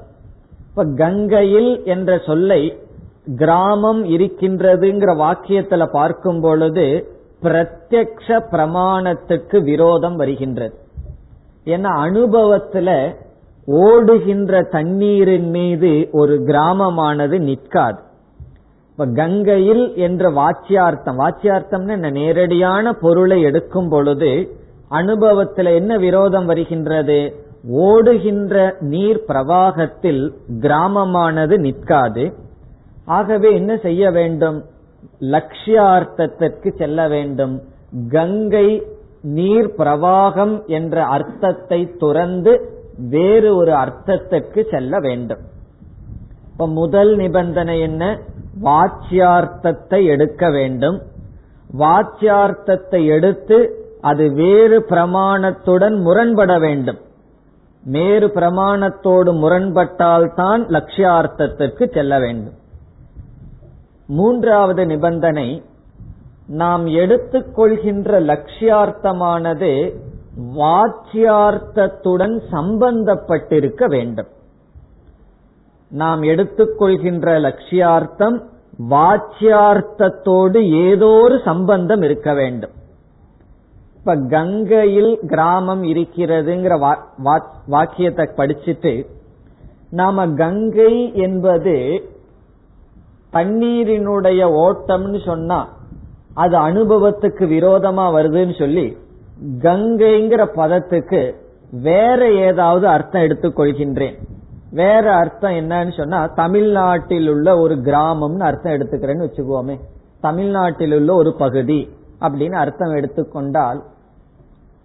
இப்ப 0.68 0.84
கங்கையில் 0.84 1.84
என்ற 1.84 2.18
சொல்லை 2.26 2.78
கிராமம் 3.36 4.04
இருக்கின்றதுங்கிற 4.04 5.16
வாக்கியத்துல 5.16 5.86
பார்க்கும் 5.92 6.40
பொழுது 6.40 7.08
பிரத்யக்ஷ 7.42 8.42
பிரமாணத்துக்கு 8.50 9.62
விரோதம் 9.62 10.16
வருகின்றது. 10.16 10.74
ஏன்னா 11.64 11.90
அனுபவத்துல 11.96 13.14
ஓடுகின்ற 13.66 14.62
தண்ணீரின் 14.62 15.50
மீது 15.50 16.08
ஒரு 16.12 16.34
கிராமமானது 16.34 17.38
நிற்காது. 17.38 18.06
இப்ப 18.98 19.10
கங்கையில் 19.12 19.96
என்ற 19.96 20.30
வாச்சியார்த்தம் 20.30 21.18
வாச்சியார்த்தம்னு 21.18 21.90
என்ன? 21.90 22.10
நேரடியான 22.10 22.92
பொருளை 22.92 23.42
எடுக்கும் 23.42 23.88
பொழுது 23.88 24.56
அனுபவத்தில் 24.88 25.66
என்ன 25.66 25.96
விரோதம் 25.96 26.46
வருகின்றது? 26.46 27.34
ஓடுகின்ற 27.70 28.74
நீர் 28.80 29.24
பிரவாகத்தில் 29.28 30.32
கிராமமானது 30.60 31.58
நிற்காது. 31.58 32.32
ஆகவே 33.04 33.54
என்ன 33.54 33.76
செய்ய 33.76 34.10
வேண்டும்? 34.10 34.64
லட்சியார்த்தத்திற்கு 35.20 36.76
செல்ல 36.76 37.08
வேண்டும். 37.08 37.62
கங்கை 38.10 38.82
நீர் 39.22 39.74
பிரவாகம் 39.78 40.66
என்ற 40.66 41.04
அர்த்தத்தை 41.04 41.90
துறந்து 41.98 42.76
வேறு 43.10 43.56
ஒரு 43.56 43.72
அர்த்தத்திற்கு 43.72 44.70
செல்ல 44.70 44.98
வேண்டும். 44.98 45.44
இப்ப 46.52 46.68
முதல் 46.68 47.16
நிபந்தனை 47.16 47.80
என்ன? 47.80 48.18
வாச்சியார்த்தத்தை 48.64 50.06
எடுக்க 50.06 50.50
வேண்டும். 50.50 51.02
வாச்சியார்த்தத்தை 51.78 53.06
எடுத்து 53.06 53.58
அது 54.00 54.32
வேறு 54.32 54.86
பிரமாணத்துடன் 54.88 55.96
முரண்பட 56.00 56.58
வேண்டும். 56.58 57.00
வேறு 57.84 58.26
பிரமாணத்தோடு 58.26 59.32
முரண்பட்டால்தான் 59.42 60.62
லட்சியார்த்தத்திற்கு 60.68 61.92
செல்ல 61.92 62.18
வேண்டும். 62.18 62.54
மூன்றாவது 64.06 64.86
நிபந்தனை 64.86 65.62
நாம் 66.46 66.86
எடுத்துக்கொள்கின்ற 66.86 68.20
லட்சியார்த்தமானது 68.20 69.94
வாச்சியார்த்தத்துடன் 70.56 72.40
சம்பந்தப்பட்டிருக்க 72.52 73.84
வேண்டும். 73.86 74.26
நாம் 75.90 76.22
எடுத்துக்கொள்கின்ற 76.22 77.26
லட்சியார்த்தம் 77.44 78.36
வாச்சியார்த்தத்தோடு 78.90 80.60
ஏதோ 80.88 81.06
ஒரு 81.06 81.40
சம்பந்தம் 81.44 82.02
இருக்க 82.02 82.34
வேண்டும். 82.34 82.74
இப்ப 83.98 84.14
கங்கையில் 84.28 85.18
கிராமம் 85.26 85.82
இருக்கிறதுங்கிற 85.82 86.74
வாக்கியத்தை 87.66 88.26
படிச்சுட்டு 88.36 89.06
நாம 89.90 90.26
கங்கை 90.28 90.94
என்பது 91.14 91.74
தண்ணீரினுடைய 93.32 94.40
ஓட்டம்னு 94.66 95.24
சொன்னா 95.24 95.58
அது 96.34 96.56
அனுபவத்துக்கு 96.58 97.44
விரோதமா 97.54 98.04
வருதுன்னு 98.16 98.58
சொல்லி 98.58 98.96
கங்கைங்கிற 99.62 100.42
பதத்துக்கு 100.56 101.34
வேற 101.70 102.30
ஏதாவது 102.32 102.88
அர்த்தம் 102.88 103.22
எடுத்துக்கொள்கின்றேன். 103.22 104.16
வேற 104.70 105.14
அர்த்தம் 105.14 105.52
என்னன்னு 105.52 105.96
சொன்னா 105.96 106.26
தமிழ்நாட்டில் 106.26 107.28
உள்ள 107.28 107.58
ஒரு 107.58 107.74
கிராமம்னு 107.74 108.40
அர்த்தம் 108.40 108.72
எடுத்துக்கிறேன்னு 108.72 109.28
வச்சுக்கோமே. 109.28 109.80
தமிழ்நாட்டில் 110.20 110.92
உள்ள 110.92 111.14
ஒரு 111.14 111.34
பகுதி 111.38 111.96
அப்படின்னு 112.20 112.52
அர்த்தம் 112.52 112.94
எடுத்துக்கொண்டால் 112.94 113.82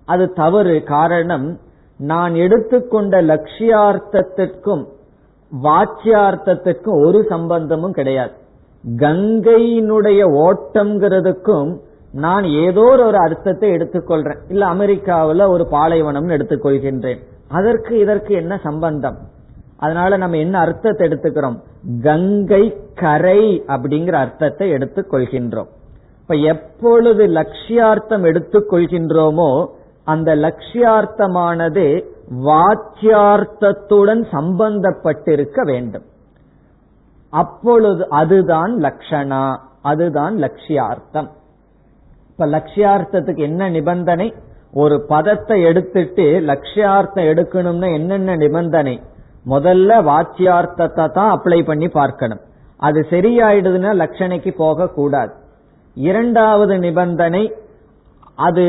அது 0.06 0.34
தவறு. 0.34 0.84
காரணம் 0.84 1.60
நான் 1.98 2.36
எடுத்துக்கொண்ட 2.36 3.22
லட்சியார்த்தத்திற்கும் 3.22 4.86
வாச்சியார்த்தத்திற்கும் 5.64 7.06
ஒரு 7.06 7.26
சம்பந்தமும் 7.30 7.92
கிடையாது. 7.92 8.32
கங்கையினுடைய 8.96 10.22
ஓட்டம்ங்கிறதுக்கும் 10.48 11.80
நான் 12.12 12.44
ஏதோ 12.44 12.82
ஒரு 12.82 13.18
அர்த்தத்தை 13.18 13.72
எடுத்துக்கொள்றேன். 13.72 14.40
இல்ல 14.50 14.66
அமெரிக்காவில் 14.66 15.42
ஒரு 15.42 15.68
பாலைவனம்னு 15.72 16.38
எடுத்துக்கொள்கின்றேன். 16.38 17.20
அதற்கு 17.48 18.00
இதற்கு 18.00 18.36
என்ன 18.36 18.60
சம்பந்தம்? 18.64 19.18
அதனால 19.78 20.18
நம்ம 20.18 20.38
என்ன 20.38 20.60
அர்த்தத்தை 20.60 21.08
எடுத்துக்கிறோம்? 21.08 21.58
கங்கை 22.02 22.78
கரை 22.96 23.64
அப்படிங்கிற 23.68 24.12
அர்த்தத்தை 24.12 24.72
எடுத்துக்கொள்கின்றோம் 24.72 25.68
இப்ப 26.22 26.36
எப்பொழுது 26.36 27.28
லட்சியார்த்தம் 27.28 28.24
எடுத்துக்கொள்கின்றோமோ 28.24 29.66
அந்த 30.04 30.36
லட்சியார்த்தமானது 30.36 32.04
வாக்கியார்த்தத்துடன் 32.46 34.24
சம்பந்தப்பட்டிருக்க 34.32 35.62
வேண்டும். 35.64 36.04
அப்பொழுது 37.30 38.10
அதுதான் 38.10 38.74
லட்சணா 38.80 39.56
அதுதான் 39.82 40.36
லட்சியார்த்தம். 40.38 41.30
இப்ப 42.30 42.46
லட்சியார்த்தத்துக்கு 42.46 43.38
என்ன 43.38 43.70
நிபந்தனை? 43.70 44.34
ஒரு 44.74 45.06
பதத்தை 45.08 45.64
எடுத்துட்டு 45.64 46.40
லட்சியார்த்தம் 46.40 47.30
எடுக்கணும்னா 47.32 47.94
என்னென்ன 47.94 48.36
நிபந்தனை? 48.36 49.02
முதல்ல 49.46 49.92
வாச்சியார்த்தத்தை 50.10 51.06
தான் 51.18 51.32
அப்ளை 51.36 51.60
பண்ணி 51.70 51.88
பார்க்கணும். 52.00 52.42
அது 52.88 53.00
சரியாயிடுதுன்னா 53.14 53.92
லட்சணைக்கு 54.02 54.52
போக 54.64 54.88
கூடாது 54.98 55.34
இரண்டாவது 55.98 56.76
நிபந்தனை 56.86 57.44
அது 58.48 58.64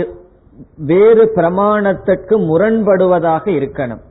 வேறு 0.91 1.25
பிரமாணத்திற்கு 1.37 2.35
முரண்படுவதாக 2.49 3.45
இருக்கணும். 3.59 4.03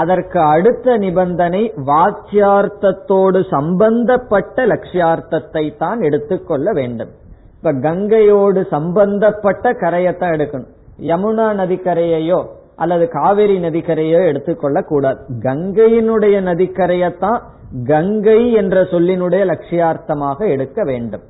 அதற்கு 0.00 0.38
அடுத்த 0.54 0.96
நிபந்தனை 1.04 1.62
வாச்சியார்த்தத்தோடு 1.88 3.40
சம்பந்தப்பட்ட 3.54 4.66
லட்சியார்த்தத்தை 4.72 5.64
தான் 5.82 6.00
எடுத்துக்கொள்ள 6.08 6.72
வேண்டும். 6.78 7.10
இப்ப 7.56 7.72
கங்கையோடு 7.86 8.60
சம்பந்தப்பட்ட 8.74 9.72
கரையத்தான் 9.82 10.34
எடுக்கணும். 10.36 10.70
யமுனா 11.10 11.48
நதிக்கரையையோ 11.60 12.40
அல்லது 12.82 13.04
காவேரி 13.08 13.56
நதிக்கரையோ 13.58 14.20
எடுத்துக்கொள்ள 14.26 14.78
கூடாது 14.82 15.20
கங்கையினுடைய 15.42 16.36
நதிக்கரையத்தான் 16.50 17.40
கங்கை 17.86 18.40
என்ற 18.52 18.76
சொல்லினுடைய 18.92 19.42
லட்சியார்த்தமாக 19.50 20.48
எடுக்க 20.54 20.82
வேண்டும். 20.84 21.24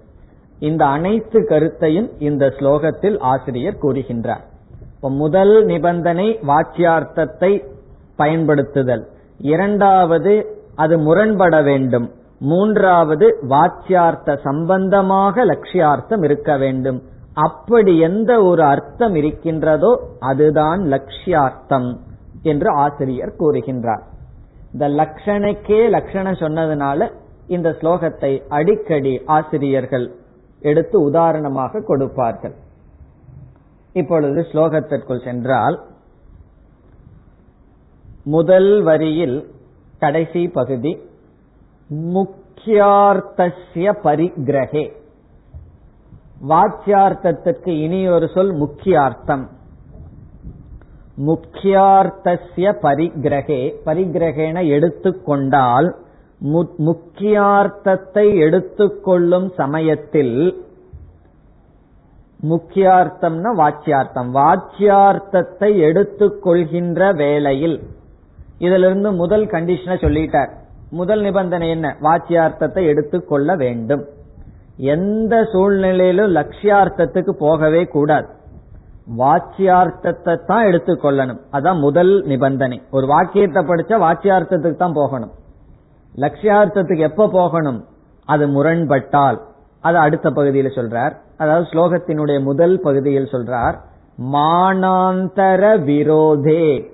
இந்த 0.69 0.83
அனைத்து 0.97 1.39
கருத்தையும் 1.49 2.09
இந்த 2.29 2.45
ஸ்லோகத்தில் 2.59 3.17
ஆசிரியர் 3.33 3.83
கூறுகின்றார். 3.83 4.45
முதல் 5.23 5.55
நிபந்தனை 5.65 6.29
வாக்கியார்த்தத்தை 6.51 7.53
பயன்படுத்துதல். 8.17 9.05
இரண்டாவது 9.53 10.35
அது 10.75 10.97
முரண்பட 10.99 11.57
வேண்டும். 11.69 12.09
மூன்றாவது 12.51 13.27
வாக்கியார்த்த 13.49 14.37
சம்பந்தமாக 14.47 15.45
லட்சியார்த்தம் 15.45 16.25
இருக்க 16.29 16.51
வேண்டும். 16.65 17.01
அப்படி 17.47 17.93
எந்த 18.09 18.31
ஒரு 18.51 18.63
அர்த்தம் 18.73 19.15
இருக்கின்றதோ 19.21 19.91
அதுதான் 20.31 20.81
லட்சியார்த்தம் 20.93 21.91
என்று 22.43 22.69
ஆசிரியர் 22.85 23.33
கூறுகின்றார். 23.39 24.05
இந்த 24.73 24.87
லட்சணைக்கே 25.01 25.81
லட்சணம் 25.97 26.41
சொன்னதுனால 26.43 27.09
இந்த 27.57 27.69
ஸ்லோகத்தை 27.81 28.33
அடிக்கடி 28.59 29.15
ஆசிரியர்கள் 29.37 30.07
எடுத்து 30.63 30.97
உதாரணமாக 31.09 31.83
கொடுப்பார்கள். 31.87 32.55
இப்பொழுது 34.01 34.41
ஸ்லோகத்திற்குள் 34.51 35.25
சென்றால் 35.29 35.77
முதல் 38.35 38.73
வரியில் 38.89 39.39
கடைசி 40.03 40.43
பகுதி 40.59 40.93
முக்கியார்த்தசிய 42.15 43.87
பரிகிரகே 44.07 44.85
வாக்கியார்த்தத்திற்கு 46.49 47.69
இனி 47.69 48.09
ஒரு 48.09 48.29
சொல் 48.35 48.55
முக்கியார்த்தம். 48.55 49.47
முக்கியார்த்தசிய 51.27 52.73
பரிகிரகே. 52.83 53.75
பரிகிரகேன 53.87 54.69
எடுத்துக்கொண்டால் 54.69 55.97
முக்கியார்த்தத்தை 56.79 58.37
எடுத்துக்கொள்ளும் 58.37 59.53
சமயத்தில் 59.55 60.65
முக்கியார்த்தம்னா 62.49 63.51
வாக்கியார்த்தம். 63.59 64.31
வாக்கியார்த்தத்தை 64.35 65.71
எடுத்துக்கொள்கின்ற 65.89 67.15
வேளையில் 67.15 67.83
இதிலிருந்து 68.59 69.13
முதல் 69.13 69.47
கண்டிஷனை 69.47 69.97
சொல்லிட்டார். 70.05 70.51
முதல் 70.91 71.21
நிபந்தனை 71.21 71.69
என்ன? 71.69 71.97
வாக்கியார்த்தத்தை 72.01 72.87
எடுத்துக்கொள்ள 72.87 73.57
வேண்டும். 73.57 74.07
எந்த 74.81 75.45
சூழ்நிலையிலும் 75.53 76.35
லட்சியார்த்தத்துக்கு 76.35 77.31
போகவே 77.31 77.85
கூடாது. 77.85 78.29
வாச்சியார்த்தத்தை 79.19 80.45
தான் 80.47 80.67
எடுத்துக்கொள்ளணும். 80.67 81.41
அதான் 81.53 81.79
முதல் 81.79 82.23
நிபந்தனை. 82.23 82.83
ஒரு 82.91 83.07
வாக்கியத்தை 83.07 83.63
படிச்சா 83.63 83.97
வாச்சியார்த்தத்துக்கு 84.07 84.77
தான் 84.77 84.93
போகணும். 84.93 85.31
லட்சியார்த்தத்துக்கு 86.17 86.99
எப்ப 86.99 87.29
போகணும்? 87.29 87.85
அது 88.25 88.49
முரண்பட்டால். 88.49 89.39
அது 89.81 89.99
அடுத்த 89.99 90.31
பகுதியில் 90.31 90.75
சொல்றார். 90.75 91.15
அதாவது 91.37 91.67
ஸ்லோகத்தினுடைய 91.73 92.43
முதல் 92.43 92.81
பகுதியில் 92.81 93.33
சொல்றார் 93.33 93.77
மானாந்தர 94.33 95.63
விரோதே. 95.85 96.93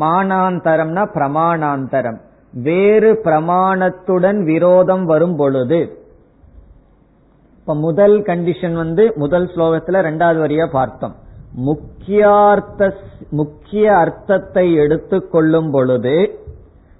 மானாந்தரம்னா 0.00 1.04
பிரமாணாந்தரம். 1.14 2.20
வேறு 2.52 3.20
பிரமாணத்துடன் 3.24 4.44
விரோதம் 4.44 5.04
வரும் 5.04 5.36
பொழுது 5.36 6.02
இப்ப 7.64 7.74
முதல் 7.74 8.14
கண்டிஷன் 8.20 8.72
வந்து 8.72 9.12
முதல் 9.14 9.44
ஸ்லோகத்துல 9.54 10.00
ரெண்டாவது 10.06 10.38
வரியா 10.44 10.64
பார்த்தோம். 10.70 11.14
முக்கியார்த்த 11.66 12.88
முக்கிய 13.30 13.96
அர்த்தத்தை 13.96 14.64
எடுத்துக்கொள்ளும் 14.74 15.70
பொழுது 15.70 16.16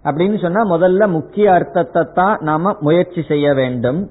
அப்படின்னு 0.05 0.37
சொன்னா 0.43 0.62
முதல்ல 0.71 1.09
முக்கிய 1.09 1.53
அர்த்தத்தை 1.53 2.03
தான் 2.12 2.39
நாம 2.41 2.73
முயற்சி 2.81 3.23
செய்ய 3.23 3.55
வேண்டும். 3.55 4.11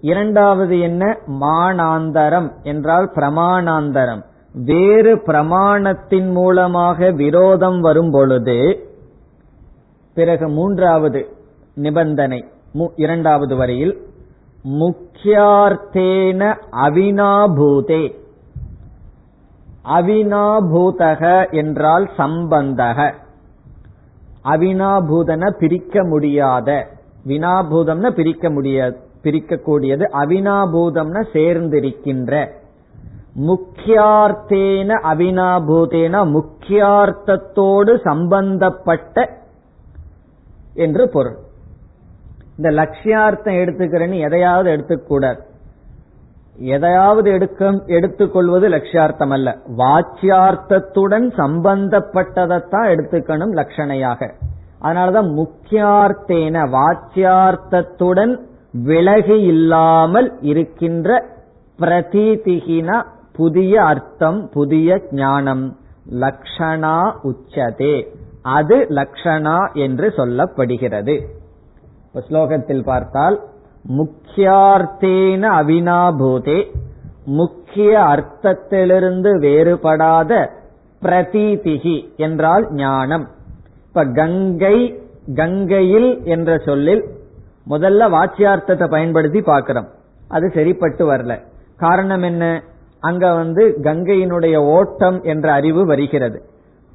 இரண்டாவது 0.00 0.80
என்ன? 0.80 1.02
மானாந்தரம் 1.40 2.48
என்றால் 2.62 3.06
பிரமாணாந்தரம். 3.14 4.22
வேறு 4.54 5.14
பிரமாணத்தின் 5.26 6.32
மூலமாக 6.32 7.10
விரோதம் 7.10 7.80
வரும் 7.80 8.10
பொழுது 8.10 8.58
பிறகு 10.16 10.48
மூன்றாவது 10.48 11.22
நிபந்தனை 11.74 12.44
இரண்டாவது 12.96 13.56
வரியில் 13.56 13.94
முக்கியார்த்தேன 14.68 16.54
அவினாபூதே. 16.72 18.14
அவினாபூதக 19.84 21.50
என்றால் 21.50 22.10
சம்பந்தக. 22.18 23.14
அவினாபூதன 24.44 25.50
பிரிக்க 25.50 26.04
முடியாத. 26.04 26.88
வினாபூதம்னா 27.26 28.10
பிரிக்க 28.10 28.50
முடியாது 28.50 28.96
பிரிக்கக்கூடியது 29.22 30.04
அவினாபூதம்னா 30.12 31.24
சேர்ந்திருக்கின்ற. 31.32 32.48
முக்கியார்த்தேன 33.46 34.90
அவினாபூதேன 35.12 36.24
முக்கியார்த்தத்தோடு 36.36 38.00
சம்பந்தப்பட்ட 38.00 39.38
என்று 40.74 41.08
பொருள். 41.08 41.43
இந்த 42.56 42.70
லட்சியார்த்தம் 42.70 43.58
எடுத்துக்கிறேன்னு 43.62 44.20
எதையாவது 44.20 44.70
எடுத்துக்கூடாது. 44.70 45.40
எதையாவது 46.56 47.30
எடுக்க 47.30 47.82
எடுத்துக்கொள்வது 47.86 48.68
லட்சியார்த்தம் 48.68 49.30
அல்ல 49.30 49.58
வாச்சியார்த்தத்துடன் 49.78 51.26
சம்பந்தப்பட்டதைத்தான் 51.38 52.90
எடுத்துக்கணும் 52.90 53.54
லட்சணையாக. 53.54 54.30
அதனாலதான் 54.82 55.30
முக்கியார்த்தேன 55.40 56.56
வாச்சியார்த்தத்துடன் 56.76 58.38
விலகி 58.72 59.40
இல்லாமல் 59.40 60.38
இருக்கின்ற 60.40 61.26
பிரதீதிகின 61.78 63.02
புதிய 63.32 63.82
அர்த்தம் 63.82 64.50
புதிய 64.52 65.02
ஞானம். 65.10 65.76
லக்ஷணா 66.10 67.12
உச்சதே. 67.22 68.06
அது 68.42 68.86
லக்ஷணா 68.90 69.72
என்று 69.72 70.08
சொல்லப்படுகிறது. 70.16 71.24
ஸ்லோகத்தில் 72.18 72.84
பார்த்தால் 72.84 73.40
முக்கியார்த்தேன 73.88 75.42
அவினாபூதே 75.60 76.74
முக்கிய 77.24 77.98
அர்த்தத்திலிருந்து 77.98 79.30
வேறுபடாத 79.40 80.50
பிரதீதிகி 81.02 82.16
என்றால் 82.16 82.66
ஞானம். 82.70 83.28
இப்ப 83.88 84.04
கங்கை 84.04 85.02
கங்கையில் 85.34 86.24
என்ற 86.24 86.58
சொல்லில் 86.58 87.04
முதல்ல 87.70 88.08
வாச்சியார்த்தத்தை 88.10 88.90
பயன்படுத்தி 88.90 89.42
பார்க்கிறோம். 89.42 89.88
அது 90.28 90.50
சரிப்பட்டு 90.54 91.12
வரல. 91.12 91.40
காரணம் 91.76 92.22
என்ன? 92.22 92.62
அங்க 93.00 93.34
வந்து 93.34 93.78
கங்கையினுடைய 93.82 94.56
ஓட்டம் 94.56 95.22
என்ற 95.22 95.52
அறிவு 95.52 95.86
வருகிறது. 95.86 96.42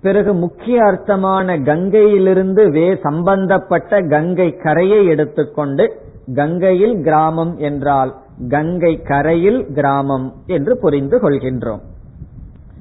பிறகு 0.02 0.34
முக்கிய 0.34 0.84
அர்த்தமான 0.84 1.56
கங்கையிலிருந்து 1.64 2.72
வே 2.72 2.97
சம்பந்தப்பட்ட 3.02 4.02
கங்கை 4.02 4.58
கரையை 4.58 5.06
எடுத்துக்கொண்டு 5.06 6.08
கங்கையில் 6.36 7.02
கிராமம் 7.02 7.58
என்றால் 7.58 8.16
கங்கை 8.50 9.02
கரையில் 9.02 9.66
கிராமம் 9.74 10.34
என்று 10.45 10.78
புரிந்து 10.78 11.18
கொள்கின்றோம். 11.18 11.82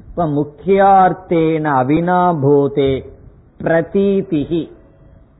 இப்ப 0.08 0.26
முக்கியார்த்தேன 0.26 1.64
அவினாபூதே 1.82 3.04
பிரதீதிகி 3.62 4.68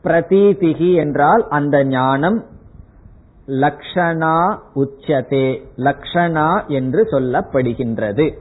பிரதீதிகி 0.04 0.94
என்றால் 0.94 1.46
அந்த 1.48 1.84
ஞானம். 1.84 2.44
லக்ஷணா 3.46 4.58
உச்சதே. 4.74 5.62
லக்ஷணா 5.76 6.66
என்று 6.66 7.08
சொல்லப்படுகின்றது. 7.10 8.38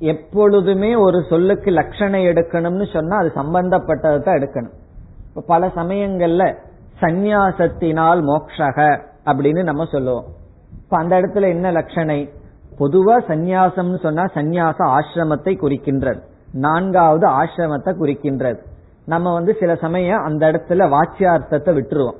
எப்பொழுதுமே 0.00 0.94
ஒரு 0.94 1.24
சொல்லுக்கு 1.28 1.70
லட்சணை 1.70 2.20
எடுக்கணும்னு 2.26 2.92
சொன்னா 2.92 3.16
அது 3.16 3.32
சம்பந்தப்பட்டதை 3.34 4.20
தான் 4.20 4.36
எடுக்கணும். 4.36 4.76
இப்ப 5.28 5.42
பல 5.46 5.66
சமயங்கள்ல 5.66 6.56
சந்நியாசத்தினால் 7.00 8.20
மோக்ஷக 8.22 9.00
அப்படின்னு 9.24 9.62
நம்ம 9.62 9.84
சொல்லுவோம். 9.84 10.24
இப்ப 10.82 10.96
அந்த 10.96 11.20
இடத்துல 11.20 11.48
என்ன 11.48 11.72
லட்சணை? 11.72 12.30
பொதுவா 12.78 13.16
சந்நியாசம்னு 13.28 13.98
சொன்னா 13.98 14.24
சந்நியாச 14.24 14.78
ஆசிரமத்தை 14.96 15.54
குறிக்கின்றது. 15.54 16.20
நான்காவது 16.52 17.28
ஆசிரமத்தை 17.28 17.92
குறிக்கின்றது. 18.00 18.58
நம்ம 19.06 19.32
வந்து 19.32 19.56
சில 19.60 19.74
சமயம் 19.74 20.22
அந்த 20.22 20.50
இடத்துல 20.50 20.86
வாச்சியார்த்தத்தை 20.96 21.72
விட்டுருவோம். 21.78 22.18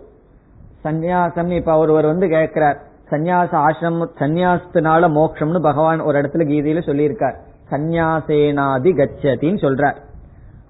சந்நியாசம் 0.85 1.51
இப்ப 1.51 1.77
ஒருவர் 1.77 2.07
வந்து 2.07 2.29
கேட்கிறார் 2.29 2.79
சந்நியாச 3.11 3.53
ஆசிரம 3.69 4.07
சந்நியாசத்தினால 4.19 5.09
மோட்சம்னு 5.19 5.61
பகவான் 5.61 6.01
ஒரு 6.01 6.21
இடத்துல 6.21 6.45
கீதையில 6.51 6.83
சொல்லியிருக்கார். 6.87 7.39
சந்நியாசேனாதி 7.71 8.91
கச்சதின்னு 8.99 9.63
சொல்றார். 9.67 9.97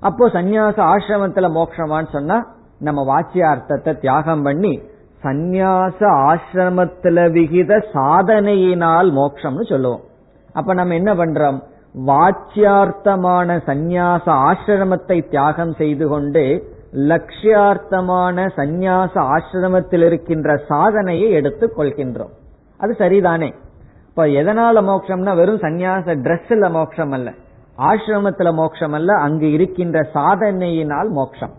அப்போ 0.01 0.29
சந்நியாச 0.29 0.79
ஆசிரமத்துல 0.93 1.49
மோட்சமான்னு 1.57 2.09
சொன்னா 2.13 2.47
நம்ம 2.79 3.01
வாச்சியார்த்தத்தை 3.11 3.99
தியாகம் 3.99 4.43
பண்ணி 4.43 4.81
சந்நியாச 5.23 5.99
ஆசிரமத்துல 6.01 7.31
விகித 7.31 7.85
சாதனையினால் 7.95 9.09
மோட்சம்னு 9.11 9.69
சொல்லுவோம். 9.69 10.01
அப்ப 10.53 10.75
நம்ம 10.75 10.95
என்ன 10.95 11.15
பண்றோம்? 11.15 11.59
வாச்சியார்த்தமான 12.07 13.61
சந்நியாச 13.67 14.27
ஆசிரமத்தை 14.49 15.29
தியாகம் 15.29 15.73
செய்து 15.73 16.09
கொண்டு 16.09 16.45
லட்சியார்த்தமான 16.93 18.47
சந்நியாச 18.57 19.13
ஆசிரமத்தில் 19.15 20.05
இருக்கின்ற 20.05 20.57
சாதனையை 20.69 21.31
எடுத்துக் 21.31 21.79
கொள்கின்றோம். 21.79 22.33
அது 22.79 22.95
சரிதானே? 22.99 23.55
இப்ப 24.11 24.25
எதனால 24.41 24.81
மோட்சம்னா 24.89 25.33
வெறும் 25.37 25.61
சந்நியாச 25.65 26.15
ட்ரெஸ்ல 26.25 26.71
மோட்சம் 26.71 27.13
அல்ல. 27.17 27.29
ஆசிரமத்துல 27.79 28.53
மோட்சம் 28.53 28.93
அல்ல 28.93 29.11
அங்கு 29.17 29.49
இருக்கின்ற 29.53 29.99
சாதனையினால் 30.15 31.11
மோட்சம் 31.19 31.53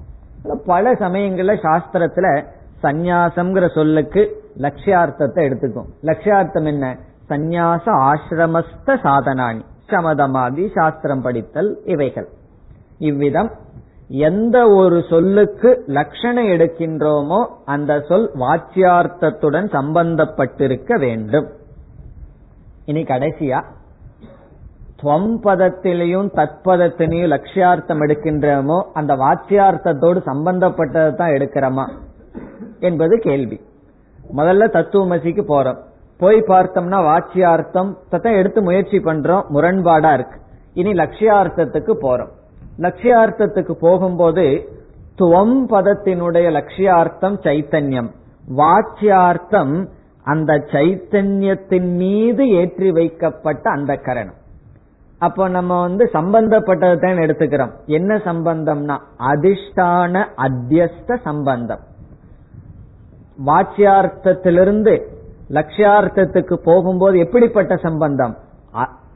பல 0.66 0.94
சமயங்கள்ல 0.94 1.54
சாஸ்திரத்துல 1.66 2.28
சந்நியாசம்ங்கிற 2.84 3.66
சொல்லுக்கு 3.74 4.22
லட்சியார்த்தத்தை 4.58 5.42
எடுத்துக்கும். 5.48 5.90
லட்சியார்த்தம் 6.04 6.66
என்ன? 6.66 6.86
சந்நியாச 7.30 7.86
ஆசிரமஸ்த 8.10 8.98
சாதனானி 9.06 9.64
சமதமாதி 9.90 10.66
சாஸ்திரம் 10.74 11.22
படித்தல் 11.22 11.72
இவைகள். 11.86 12.28
இவ்விதம் 13.00 13.52
எந்த 14.08 14.58
ஒரு 14.70 15.04
சொல்லுக்கு 15.10 15.70
லட்சணை 15.88 16.46
எடுக்கின்றோமோ 16.56 17.40
அந்த 17.66 18.00
சொல் 18.10 18.30
வாச்சியார்த்தத்துடன் 18.40 19.68
சம்பந்தப்பட்டிருக்க 19.78 21.00
வேண்டும். 21.00 21.50
இனி 22.92 23.02
கடைசியா 23.12 23.60
துவம் 25.02 25.30
பதத்திலையும் 25.44 26.28
தத்பதத்திலையும் 26.40 27.32
லட்சியார்த்தம் 27.34 28.02
எடுக்கின்றோமோ 28.06 28.78
அந்த 29.00 29.14
வாச்சியார்த்தத்தோடு 29.24 30.20
சம்பந்தப்பட்டதை 30.30 31.14
தான் 31.20 31.36
எடுக்கிறோமா 31.38 31.86
என்பது 32.88 33.16
கேள்வி. 33.28 33.58
முதல்ல 34.38 34.68
தத்துவமசிக்கு 34.76 35.44
போறோம். 35.54 35.80
போய் 36.22 36.40
பார்த்தோம்னா 36.48 37.00
வாச்சியார்த்தம் 37.10 37.90
தான் 38.10 38.38
எடுத்து 38.40 38.60
முயற்சி 38.62 38.98
பண்றோம். 38.98 39.48
முரண்பாடா 39.56 40.12
இருக்கு. 40.14 40.38
இனி 40.74 40.92
லட்சியார்த்தத்துக்கு 40.92 41.94
போறோம். 42.06 42.32
லட்சியார்த்தத்துக்கு 42.86 43.74
போகும்போது 43.86 44.46
துவம் 45.20 45.58
பதத்தினுடைய 45.74 46.48
லட்சியார்த்தம் 46.58 47.38
சைத்தன்யம். 47.48 48.12
வாச்சியார்த்தம் 48.60 49.74
அந்த 50.26 50.52
சைத்தன்யத்தின் 50.72 51.90
மீது 52.02 52.44
ஏற்றி 52.60 52.90
வைக்கப்பட்ட 52.92 53.66
அந்த 53.70 53.94
கரணம். 54.08 54.38
அப்போ 55.22 55.44
நம்ம 55.56 55.72
வந்து 55.82 56.04
சம்பந்தப்பட்டதை 56.14 56.98
தான் 57.00 57.24
எடுத்துக்கிறோம். 57.26 57.74
என்ன 57.98 58.12
சம்பந்தம்னா 58.28 58.96
அதிஷ்டான 59.32 60.24
அத்தியஸ்த 60.46 61.18
சம்பந்தம். 61.24 61.84
வாச்சியார்த்தத்திலிருந்து 63.48 64.94
லட்சியார்த்தத்துக்கு 65.58 66.56
போகும்போது 66.70 67.16
எப்படிப்பட்ட 67.18 67.74
சம்பந்தம்? 67.88 68.36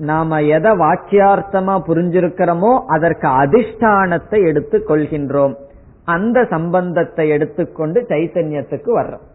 நாம 0.10 0.39
எதை 0.56 0.72
வாக்கியார்த்தமா 0.84 1.76
புரிஞ்சிருக்கிறோமோ 1.89 2.72
அதற்கு 2.95 3.28
அதிஷ்டானத்தை 3.43 4.39
எடுத்துக் 4.49 4.88
கொள்கின்றோம். 4.89 5.53
அந்த 6.16 6.38
சம்பந்தத்தை 6.56 7.26
எடுத்துக்கொண்டு 7.30 8.01
சைத்தன்யத்துக்கு 8.10 8.91
வர்றோம். 8.99 9.26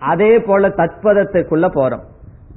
அதே 0.00 0.38
போல 0.38 0.68
தத்பதத்துக்குள்ள 0.68 1.66
போறோம். 1.74 2.04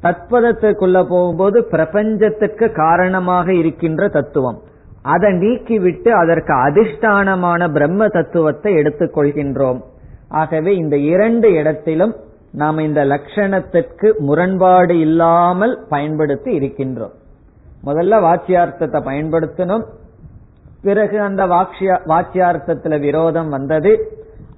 தத்பதத்துக்குள்ள 0.02 1.06
போகும்போது 1.10 1.64
பிரபஞ்சத்துக்கு 1.64 2.72
காரணமாக 2.72 3.54
இருக்கின்ற 3.54 4.08
தத்துவம். 4.08 4.60
அதை 5.02 5.32
நீக்கிவிட்டு 5.34 6.10
அதற்கு 6.10 6.54
அதிஷ்டானமான 6.54 7.72
பிரம்ம 7.72 8.08
தத்துவத்தை 8.08 8.76
எடுத்துக்கொள்கின்றோம் 8.76 9.82
ஆகவே 10.30 10.76
இந்த 10.76 10.98
இரண்டு 10.98 11.54
இடத்திலும் 11.54 12.16
நாம் 12.52 12.78
இந்த 12.78 13.06
லட்சணத்திற்கு 13.06 14.18
முரண்பாடு 14.18 15.00
இல்லாமல் 15.00 15.86
பயன்படுத்தி 15.90 16.60
இருக்கின்றோம். 16.60 17.14
முதல்ல 17.86 18.20
வாச்சியார்த்தத்தை 18.28 19.00
பயன்படுத்தணும். 19.10 19.84
பிறகு 20.84 21.22
அந்த 21.22 21.46
வாச்சியார்த்தத்துல 21.46 23.00
விரோதம் 23.00 23.50
வந்தது. 23.50 23.92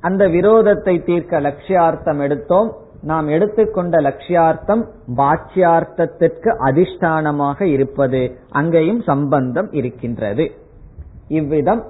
அந்த 0.07 0.23
விரோதத்தை 0.27 0.95
தீர்க்க 1.05 1.39
லட்சியார்த்தம் 1.39 2.21
எடுத்தோம். 2.25 2.69
நாம் 3.01 3.27
எடுத்துக்கொண்ட 3.27 3.95
லட்சியார்த்தம் 3.97 4.83
வாச்சியார்த்தத்திற்கு 5.17 6.51
அதிஷ்டானமாக 6.67 7.59
இருப்பது. 7.75 8.21
அங்கேயும் 8.51 9.01
சம்பந்தம் 9.09 9.69
இருக்கின்றது. 9.71 10.45
இவ்விதம் 11.39 11.83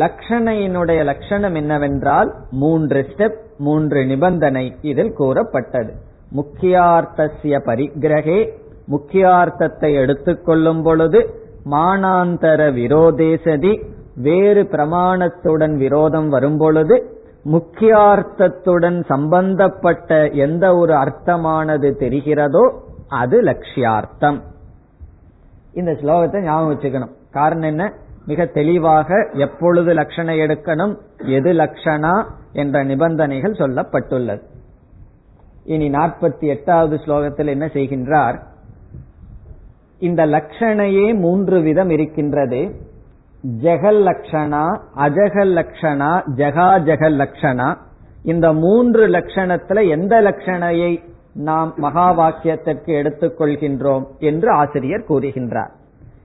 லட்சணையினுடைய 0.00 1.00
லட்சணம் 1.04 1.54
என்னவென்றால் 1.54 2.30
மூன்று 2.62 3.00
ஸ்டெப் 3.10 3.38
மூன்று 3.58 4.00
நிபந்தனை 4.06 4.64
இதில் 4.90 5.14
கூறப்பட்டது. 5.14 5.92
முக்கியார்த்தசிய 6.36 7.54
பரிகிரகே 7.68 8.40
முக்கியார்த்தத்தை 8.92 9.90
எடுத்துக்கொள்ளும் 10.02 10.82
பொழுது 10.82 11.20
மானாந்தர 11.70 12.60
விரோதேசதி 12.78 13.72
வேறு 14.26 14.62
பிரமாணத்துடன் 14.72 15.74
விரோதம் 15.76 16.28
வரும் 16.28 16.58
பொழுது 16.58 16.96
முக்கியார்த்தத்துடன் 17.44 19.04
சம்பந்தப்பட்ட 19.04 20.28
எந்த 20.28 20.76
ஒரு 20.76 20.94
அர்த்தமானது 20.94 21.96
தெரிகிறதோ 21.98 22.78
அது 23.08 23.42
லட்சியார்த்தம். 23.42 24.40
இந்த 25.72 25.92
ஸ்லோகத்தை 25.92 26.42
ஞாபகம் 26.42 26.78
வச்சுக்கணும். 26.78 27.14
காரணம் 27.30 27.68
என்ன? 27.68 27.92
மிக 28.26 28.46
தெளிவாக 28.46 29.28
எப்பொழுது 29.32 29.94
லட்சணை 29.94 30.34
எடுக்கணும் 30.40 30.96
எது 31.18 31.52
லட்சணா 31.52 32.26
என்ற 32.52 32.84
நிபந்தனைகள் 32.84 33.52
சொல்லப்பட்டுள்ளது. 33.52 34.42
இனி 35.64 35.90
நாற்பத்தி 35.90 36.40
எட்டாவது 36.40 36.96
ஸ்லோகத்தில் 36.96 37.46
என்ன 37.46 37.66
செய்கின்றார்? 37.66 38.40
இந்த 39.98 40.26
லட்சணையே 40.26 41.18
மூன்று 41.18 41.60
விதம் 41.60 41.90
இருக்கின்றது. 41.90 42.88
ஜெகல் 43.44 44.00
லட்சணா 44.08 44.80
அஜகல் 44.96 45.52
லட்சணா 45.58 46.22
ஜெகா 46.36 46.66
ஜெகல் 46.78 47.16
லட்சணா 47.16 47.76
இந்த 48.22 48.52
மூன்று 48.52 49.06
லட்சணத்துல 49.06 49.88
எந்த 49.88 50.20
லட்சணையை 50.20 51.04
நாம் 51.34 51.74
மகா 51.76 52.18
வாக்கியத்திற்கு 52.18 52.90
எடுத்துக்கொள்கின்றோம் 53.00 54.04
என்று 54.18 54.50
ஆசிரியர் 54.52 55.04
கூறுகின்றார். 55.08 55.70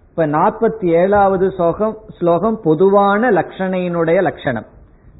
இப்ப 0.10 0.28
நாற்பத்தி 0.28 0.86
ஏழாவது 0.86 1.52
ஸ்லோகம் 1.52 1.98
ஸ்லோகம் 2.20 2.60
பொதுவான 2.64 3.32
லட்சணையினுடைய 3.32 4.22
லட்சணம் 4.22 4.66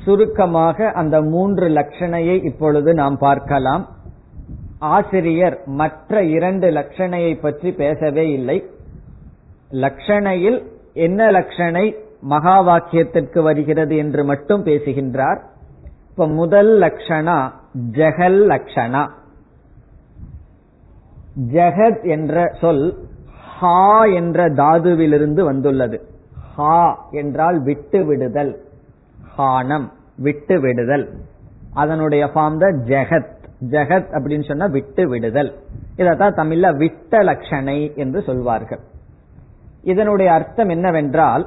சுருக்கமாக 0.05 0.91
அந்த 0.91 1.21
மூன்று 1.21 1.67
லட்சணையை 1.67 2.43
இப்பொழுது 2.43 2.93
நாம் 2.93 3.17
பார்க்கலாம் 3.17 3.83
ஆசிரியர் 4.79 5.63
மற்ற 5.65 6.23
இரண்டு 6.23 6.67
லட்சணையை 6.69 7.41
பற்றி 7.41 7.71
பேசவே 7.71 8.31
இல்லை 8.31 8.57
லட்சணையில் 9.71 10.59
என்ன 10.93 11.31
லட்சணை 11.31 11.85
மகா 12.23 12.57
வாக்கியத்திற்கு 12.61 13.39
வருகிறது 13.41 13.95
என்று 13.95 14.23
மட்டும் 14.23 14.63
பேசுகின்றார் 14.63 15.39
இப்ப 16.10 16.28
முதல் 16.28 16.70
லட்சணா 16.80 17.36
ஜெகல் 17.90 18.40
லட்சணா 18.52 19.02
ஜெகத் 21.52 22.02
என்ற 22.08 22.56
சொல் 22.60 23.08
ஹா 23.58 24.04
என்ற 24.04 24.48
தாதுவிலிருந்து 24.48 25.42
வந்துள்ளது. 25.44 25.98
ஹா 26.54 27.08
என்றால் 27.10 27.62
விட்டு 27.62 28.04
விடுதல் 28.04 28.52
ஹானம் 29.38 29.86
விட்டு 30.16 30.60
விடுதல் 30.60 31.06
அதனுடைய 31.74 32.24
ஃபார்ம் 32.26 32.62
தான் 32.62 32.78
ஜெகத். 32.92 33.32
ஜெகத் 33.70 34.10
அப்படின்னு 34.16 34.48
சொன்னா 34.48 34.66
விட்டு 34.66 35.08
விடுதல் 35.08 35.50
இதத்தான் 35.96 36.38
தமிழ்ல 36.40 36.76
விட்ட 36.76 37.22
லட்சணை 37.22 37.96
என்று 37.96 38.22
சொல்வார்கள். 38.22 38.80
இதனுடைய 39.82 40.32
அர்த்தம் 40.32 40.68
என்னவென்றால் 40.68 41.44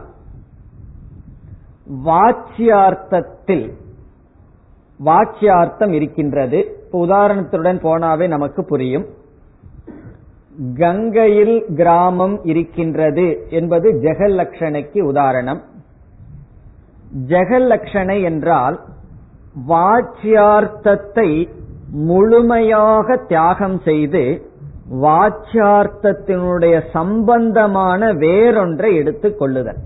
வாச்சியார்த்தத்தில் 2.05 3.65
வாக்கியார்த்தம் 5.05 5.91
இருக்கின்றது. 5.91 6.87
உதாரணத்துடன் 6.91 7.79
போனாவே 7.79 8.27
நமக்கு 8.27 8.65
புரியும். 8.65 9.05
கங்கையில் 10.77 11.65
கிராமம் 11.75 12.43
இருக்கின்றது 12.43 13.47
என்பது 13.49 13.91
ஜெகலக்ஷணைக்கு 13.91 15.01
உதாரணம். 15.01 15.61
ஜெகல் 17.27 18.23
என்றால் 18.23 18.79
வாச்சியார்த்தத்தை 19.67 21.49
முழுமையாக 21.91 23.15
தியாகம் 23.15 23.79
செய்து 23.79 24.51
வாச்சியார்த்தத்தினுடைய 25.01 26.81
சம்பந்தமான 26.91 28.13
வேறொன்றை 28.13 28.95
எடுத்துக் 28.95 29.39
கொள்ளுதல். 29.39 29.77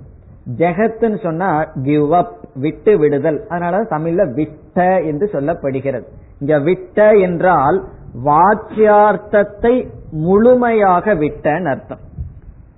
ஜெகத்துன்னு 0.58 1.24
சொன்னா 1.24 1.64
கிவ் 1.84 2.14
அப். 2.14 2.37
விட்டு 2.60 2.98
விடுதல் 2.98 3.48
அதனால 3.48 3.82
தமிழ்ல 3.84 4.34
விட்ட 4.34 5.02
என்று 5.02 5.30
சொல்லப்படுகிறது. 5.34 6.04
இங்க 6.40 6.60
விட்ட 6.60 7.12
என்றால் 7.12 7.84
வாச்சியார்த்தத்தை 8.26 9.88
முழுமையாக 10.12 11.16
விட்டன்னு 11.16 11.70
அர்த்தம். 11.70 12.00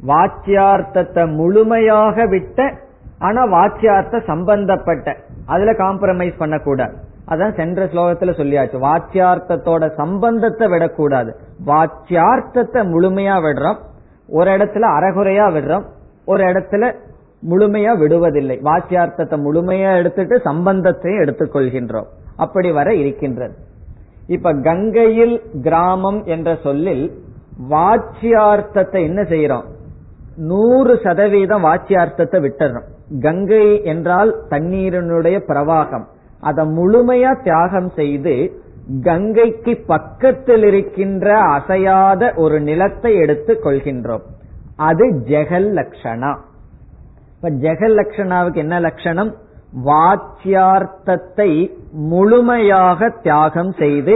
வாச்சியார்த்தத்தை 0.07 1.35
முழுமையாக 1.35 2.25
விட்ட 2.25 2.73
ஆனா 3.19 3.45
வாச்சியார்த்த 3.45 4.25
சம்பந்தப்பட்ட. 4.25 5.15
அதுல 5.45 5.71
காம்ப்ரமைஸ் 5.71 6.37
பண்ணக்கூடாது. 6.37 6.93
அதான் 7.27 7.55
சென்ற 7.55 7.85
ஸ்லோகத்துல 7.85 8.33
சொல்லியாச்சு. 8.39 8.77
வாச்சியார்த்தத்தோட 8.85 9.95
சம்பந்தத்தை 9.95 10.67
விடக்கூடாது. 10.67 11.35
வாச்சியார்த்தத்தை 11.65 12.81
முழுமையா 12.93 13.35
விடுறோம். 13.45 13.79
ஒரு 14.27 14.51
இடத்துல 14.51 14.87
அறகுறையா 14.97 15.45
விடுறோம். 15.55 15.85
ஒரு 16.25 16.43
இடத்துல 16.43 16.95
முழுமையா 17.47 17.91
விடுவதில்லை. 17.97 18.57
வாக்கியார்த்தத்தை 18.63 19.37
முழுமையா 19.45 19.95
எடுத்துட்டு 19.97 20.37
சம்பந்தத்தையும் 20.37 21.21
எடுத்துக்கொள்கின்றோம். 21.23 22.07
அப்படி 22.35 22.71
வர 22.71 22.93
இருக்கின்றது. 22.93 23.53
இப்ப 24.27 24.53
கங்கையில் 24.53 25.43
கிராமம் 25.61 26.25
என்ற 26.25 26.57
சொல்லில் 26.63 27.21
வாச்சியார்த்தத்தை 27.69 29.01
என்ன 29.01 29.21
செய்யறோம்? 29.21 29.63
நூறு 30.35 30.99
சதவீதம் 31.03 31.63
வாச்சியார்த்தத்தை 31.63 32.39
விட்டுறோம். 32.45 32.87
கங்கை 33.19 33.83
என்றால் 33.83 34.43
தண்ணீரினுடைய 34.49 35.37
பிரவாகம். 35.47 36.05
அதை 36.39 36.65
முழுமையா 36.65 37.41
தியாகம் 37.43 37.89
செய்து 37.89 38.61
கங்கைக்கு 39.03 39.83
பக்கத்தில் 39.87 40.63
இருக்கின்ற 40.63 41.37
அசையாத 41.37 42.33
ஒரு 42.35 42.61
நிலத்தை 42.61 43.15
எடுத்துக் 43.15 43.65
கொள்கின்றோம் 43.65 44.21
அது 44.75 45.05
ஜெகல் 45.05 45.69
லட்சணா 45.79 46.31
இப்ப 47.41 47.49
ஜெகல் 47.49 47.93
லட்சணாவுக்கு 47.99 48.55
என்ன 48.55 48.79
லட்சணம் 48.79 49.29
வாச்சியார்த்தத்தை 49.85 51.51
முழுமையாக 51.91 53.09
தியாகம் 53.21 53.71
செய்து 53.71 54.15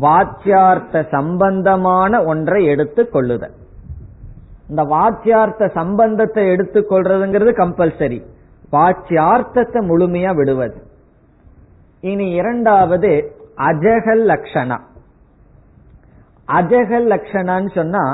வாச்சியார்த்த 0.00 1.02
சம்பந்தமான 1.10 2.22
ஒன்றை 2.24 2.64
எடுத்து 2.64 3.02
கொள்ளுதல். 3.08 3.54
இந்த 4.68 4.82
வாச்சியார்த்த 4.94 5.68
சம்பந்தத்தை 5.74 6.44
எடுத்துக்கொள்றதுங்கிறது 6.54 7.52
கம்பல்சரி 7.62 8.18
வாச்சியார்த்தத்தை 8.72 9.82
முழுமையா 9.90 10.32
விடுவது. 10.34 10.76
இனி 12.00 12.30
இரண்டாவது 12.30 13.12
அஜகல் 13.68 14.24
லட்சணா 14.32 14.80
அஜகல் 16.48 17.08
லட்சணான்னு 17.14 17.72
சொன்னா 17.74 18.04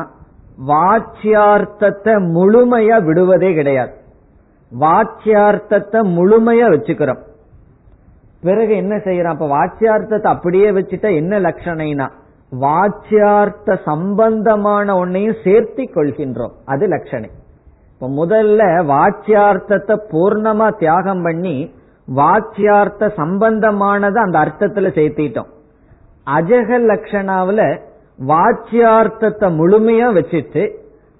வாச்சியார்த்தத்தை 0.66 2.16
முழுமையா 2.36 2.98
விடுவதே 3.04 3.52
கிடையாது. 3.54 3.94
வாச்சியார்த்தத்தை 4.80 6.00
முழுமையா 6.16 6.66
வச்சுக்கிறோம். 6.74 7.18
பிறகு 8.42 8.76
என்ன 8.76 8.96
செய்யறோம் 8.96 9.34
அப்ப 9.34 9.46
வாச்சியார்த்தத்தை 9.46 10.26
அப்படியே 10.26 10.70
வச்சுட்டா 10.70 11.14
என்ன 11.14 11.40
லட்சணைனா? 11.40 12.10
வாச்சியார்த்த 12.60 13.78
சம்பந்தமான 13.84 15.06
ஒன்னையும் 15.06 15.38
சேர்த்தி 15.44 15.84
கொள்கின்றோம். 15.94 16.52
அது 16.64 16.86
லட்சணை. 16.86 17.30
இப்ப 17.92 18.26
முதல்ல 18.26 18.62
வாச்சியார்த்தத்தை 18.92 19.96
பூர்ணமா 20.12 20.78
தியாகம் 20.78 21.22
பண்ணி 21.22 21.74
வாச்சியார்த்த 22.14 23.12
சம்பந்தமானதை 23.16 24.16
அந்த 24.16 24.38
அர்த்தத்துல 24.38 24.90
சேர்த்திட்டோம். 24.98 25.50
அஜக 26.26 26.78
லட்சணாவில 26.90 27.80
வாச்சியார்த்தத்தை 28.26 29.48
முழுமையா 29.60 30.08
வச்சுட்டு 30.18 30.62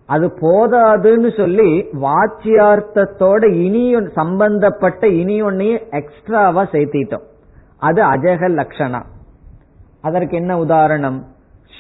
அது 0.07 0.27
போதாதுன்னு 0.41 1.37
சொல்லி 1.37 1.83
வாச்சியார்த்தத்தோட 1.83 3.53
இனியும் 3.53 4.11
சம்பந்தப்பட்ட 4.11 5.09
இனி 5.09 5.43
ஒன்னையும் 5.43 5.91
எக்ஸ்ட்ராவா 5.91 6.63
சேர்த்திட்டோம். 6.63 7.23
அது 7.77 8.05
அஜக 8.05 8.49
லட்சணா 8.49 9.03
அதற்கு 10.01 10.37
என்ன 10.37 10.59
உதாரணம்? 10.59 11.27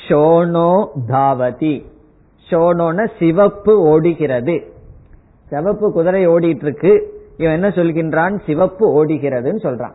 ஷோனோ 0.09 0.87
தாவதி. 1.09 1.85
ஷோனோன 2.51 3.09
சிவப்பு 3.19 3.81
ஓடுகிறது. 3.81 4.73
சிவப்பு 5.49 5.93
குதிரை 5.93 6.29
ஓடிட்டு 6.29 6.63
இருக்கு 6.63 7.21
இவன் 7.37 7.53
என்ன 7.53 7.69
சொல்கின்றான்? 7.69 8.41
சிவப்பு 8.47 9.05
ஓடுகிறதுன்னு 9.05 9.63
சொல்றான். 9.63 9.93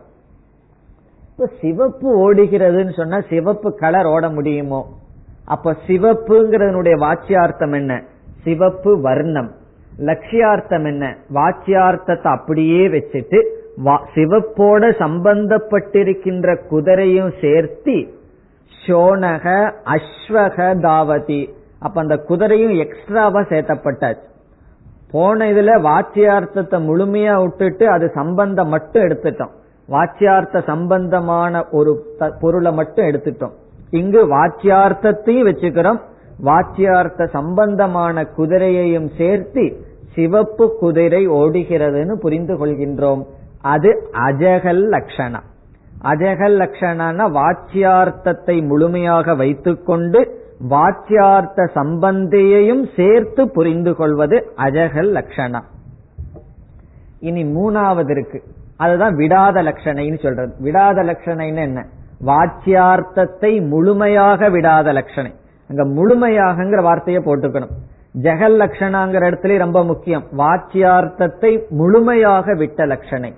இப்ப 1.30 1.50
சிவப்பு 1.60 2.08
ஓடுகிறதுன்னு 2.16 2.92
சொன்னா 2.92 3.20
சிவப்பு 3.28 3.74
கலர் 3.74 4.06
ஓட 4.06 4.28
முடியுமோ? 4.28 4.88
அப்ப 5.44 5.76
சிவப்புங்கிறதனுடைய 5.86 6.96
வாச்சியார்த்தம் 6.98 7.74
என்ன? 7.74 8.02
சிவப்பு 8.48 9.00
வர்ணம். 9.00 9.50
லட்சியார்த்தம் 10.06 10.84
என்ன? 10.84 11.06
வாக்கியார்த்தத்தை 11.34 12.28
அப்படியே 12.28 12.88
வச்சுட்டு 12.88 13.38
சிவப்போட 14.14 14.84
சம்பந்தப்பட்டிருக்கின்ற 15.02 16.54
குதிரையும் 16.70 17.32
சேர்த்தி 17.40 17.98
சோனக 18.86 19.44
அஸ்வக 19.94 20.68
தாவதி. 20.86 21.40
அப்ப 21.78 22.00
அந்த 22.00 22.16
குதிரையும் 22.28 22.74
எக்ஸ்ட்ராவா 22.76 23.40
சேர்த்தப்பட்டாச்சு. 23.40 24.26
போன 25.12 25.50
இதுல 25.52 25.74
வாச்சியார்த்தத்தை 25.88 26.78
முழுமையா 26.88 27.34
விட்டுட்டு 27.42 27.88
அது 27.88 28.10
சம்பந்தம் 28.14 28.68
மட்டும் 28.68 29.02
எடுத்துட்டோம். 29.02 29.54
வாச்சியார்த்த 29.90 30.64
சம்பந்தமான 30.64 31.64
ஒரு 31.70 31.92
பொருளை 32.40 32.72
மட்டும் 32.72 33.06
எடுத்துட்டோம். 33.06 33.56
இங்கு 33.90 34.26
வாச்சியார்த்தத்தையும் 34.34 35.48
வச்சுக்கிறோம். 35.50 36.00
வாச்சியார்த்த 36.44 37.26
சம்பந்தமான 37.26 38.22
குதிரையையும் 38.36 39.08
சேர்த்து 39.16 39.64
சிவப்பு 40.14 40.76
குதிரை 40.78 41.28
ஓடுகிறதுன்னு 41.28 42.12
புரிந்து 42.12 42.66
கொள்கின்றோம். 42.66 43.22
அது 43.62 43.90
அஜகல் 44.12 44.88
லட்சணம் 44.88 45.46
அஜகல் 46.02 46.56
லட்சணான 46.62 47.26
வாச்சியார்த்தத்தை 47.38 48.66
முழுமையாக 48.66 49.34
வைத்துக்கொண்டு 49.34 50.20
வாச்சியார்த்த 50.70 51.68
சம்பந்தியையும் 51.74 52.84
சேர்த்து 52.96 53.50
புரிந்து 53.50 53.94
கொள்வது 53.94 54.52
அஜகல் 54.56 55.10
லட்சணம் 55.10 55.66
இனி 57.20 57.44
மூணாவது 57.44 58.10
இருக்கு. 58.10 58.42
அதுதான் 58.76 59.14
விடாத 59.14 59.62
லட்சணைன்னு 59.62 60.22
சொல்றது. 60.22 60.52
விடாத 60.58 61.02
லட்சணைன்னு 61.02 61.62
என்ன? 61.62 61.86
வாச்சியார்த்தத்தை 62.26 63.68
முழுமையாக 63.68 64.48
விடாத 64.48 64.92
லட்சணை 64.92 65.32
அங்க 65.68 65.84
முழுமையாகங்கிற 65.96 66.82
வார்த்தையை 66.82 67.22
போட்டுக்கணும். 67.24 67.74
ஜெகல் 68.22 68.56
லட்சணாங்கிற 68.62 69.22
இடத்துல 69.30 69.56
ரொம்ப 69.56 69.84
முக்கியம். 69.84 70.24
வாச்சியார்த்தத்தை 70.38 71.68
முழுமையாக 71.70 72.54
விட்ட 72.54 72.86
லட்சணை 72.86 73.32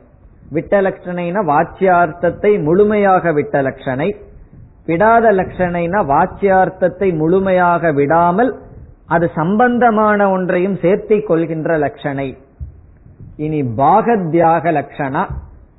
விட்ட 0.52 0.80
லட்சணைனா 0.80 1.40
வாச்சியார்த்தத்தை 1.52 2.62
முழுமையாக 2.62 3.32
விட்ட 3.32 3.62
லட்சணை 3.62 4.08
விடாத 4.86 5.26
லட்சணைனா 5.38 5.98
வாச்சியார்த்தத்தை 6.12 7.08
முழுமையாக 7.16 7.92
விடாமல் 7.92 8.50
அது 9.06 9.30
சம்பந்தமான 9.34 10.30
ஒன்றையும் 10.30 10.76
சேர்த்திக் 10.82 11.26
கொள்கின்ற 11.26 11.78
லட்சணை 11.78 12.28
இனி 13.36 13.60
பாகத்யாக 13.82 14.64
லட்சணா 14.78 15.22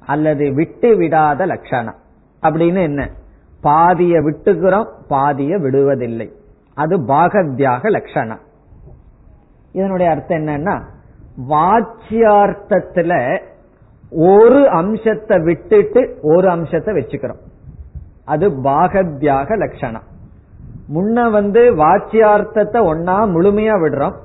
அல்லது 0.06 0.54
விட்டு 0.54 0.90
விடாத 0.98 1.46
லட்சணா 1.46 1.94
அப்படின்னு 2.44 2.82
என்ன? 2.82 3.02
பாதிய 3.64 4.14
விட்டுக்கிறோம் 4.20 4.88
பாதிய 5.08 5.58
விடுவதில்லை. 5.58 6.28
அது 6.74 6.96
பாகத்யாக 6.98 7.90
லட்சணம் 7.90 8.42
இதனுடைய 9.74 10.12
அர்த்தம் 10.12 10.38
என்னன்னா 10.38 10.76
வாச்சியார்த்தத்துல 11.50 13.42
ஒரு 14.10 14.70
அம்சத்தை 14.70 15.38
விட்டுட்டு 15.40 16.02
ஒரு 16.22 16.48
அம்சத்தை 16.50 16.94
வச்சுக்கிறோம். 16.96 17.42
அது 18.26 18.50
பாகத்யாக 18.50 19.58
லட்சணம் 19.58 20.08
முன்ன 20.96 21.30
வந்து 21.32 21.62
வாச்சியார்த்தத்தை 21.76 22.80
ஒன்னா 22.92 23.16
முழுமையா 23.36 23.76
விடுறோம் 23.84 24.16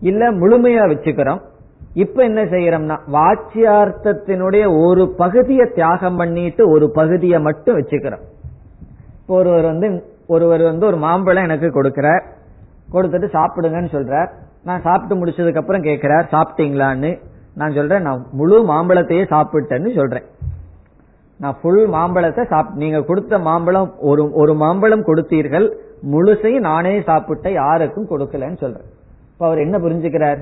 இல்ல 0.00 0.32
முழுமையா 0.32 0.84
வச்சுக்கிறோம். 0.92 1.40
இப்ப 1.94 2.22
என்ன 2.22 2.42
செய்யறோம்னா 2.42 2.96
வாச்சியார்த்தத்தினுடைய 3.16 4.64
ஒரு 4.86 5.14
பகுதியை 5.16 5.66
தியாகம் 5.74 6.16
பண்ணிட்டு 6.16 6.70
ஒரு 6.70 6.90
பகுதியை 6.90 7.40
மட்டும் 7.40 7.78
வச்சுக்கிறோம். 7.78 8.24
இப்போ 9.20 9.34
ஒருவர் 9.34 9.64
வந்து 9.64 9.88
ஒருவர் 10.36 10.62
வந்து 10.62 10.86
ஒரு 10.86 10.96
மாம்பழம் 10.96 11.46
எனக்கு 11.48 11.68
கொடுக்கிறார். 11.68 12.22
கொடுத்துட்டு 12.92 13.28
சாப்பிடுங்கன்னு 13.36 13.92
சொல்றார். 13.96 14.30
நான் 14.64 14.82
சாப்பிட்டு 14.82 15.14
முடிச்சதுக்கு 15.16 15.60
அப்புறம் 15.60 15.82
கேட்கிறார் 15.82 16.26
சாப்பிட்டீங்களான்னு? 16.32 17.12
நான் 17.54 17.76
சொல்றேன் 17.78 18.02
நான் 18.02 18.26
முழு 18.32 18.58
மாம்பழத்தையே 18.70 19.24
சாப்பிட்டேன்னு 19.34 19.90
சொல்றேன். 19.96 20.26
நான் 21.38 21.56
ஃபுல் 21.60 21.84
மாம்பழத்தை 21.86 22.42
சாப் 22.44 22.74
நீங்க 22.74 22.98
கொடுத்த 23.00 23.38
மாம்பழம் 23.38 23.90
ஒரு 24.00 24.24
ஒரு 24.32 24.52
மாம்பழம் 24.54 25.06
கொடுத்தீர்கள் 25.06 25.66
முழுசையும் 26.12 26.66
நானே 26.68 26.92
சாப்பிட்டேன் 27.00 27.52
யாருக்கும் 27.52 28.10
கொடுக்கலன்னு 28.10 28.60
சொல்றேன். 28.64 28.88
இப்ப 29.32 29.46
அவர் 29.46 29.64
என்ன 29.64 29.76
புரிஞ்சுக்கிறார்? 29.78 30.40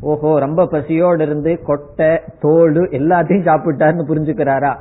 ஓஹோ 0.00 0.30
ரொம்ப 0.38 0.66
பசியோடு 0.66 1.22
இருந்து 1.24 1.52
கொட்டை 1.66 2.10
தோல் 2.40 2.80
எல்லாத்தையும் 2.98 3.46
சாப்பிட்டாருன்னு 3.48 4.08
புரிஞ்சுக்கிறாரா? 4.10 4.72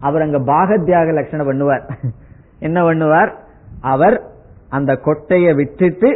அவர் 0.00 0.22
அங்க 0.22 0.38
பாகத்தியாக 0.52 1.12
லட்சணம் 1.12 1.48
பண்ணுவார். 1.50 1.84
என்ன 2.66 2.78
பண்ணுவார்? 2.82 3.30
அவர் 3.92 4.16
அந்த 4.76 4.92
கொட்டையை 5.06 5.52
விட்டுட்டு 5.60 6.08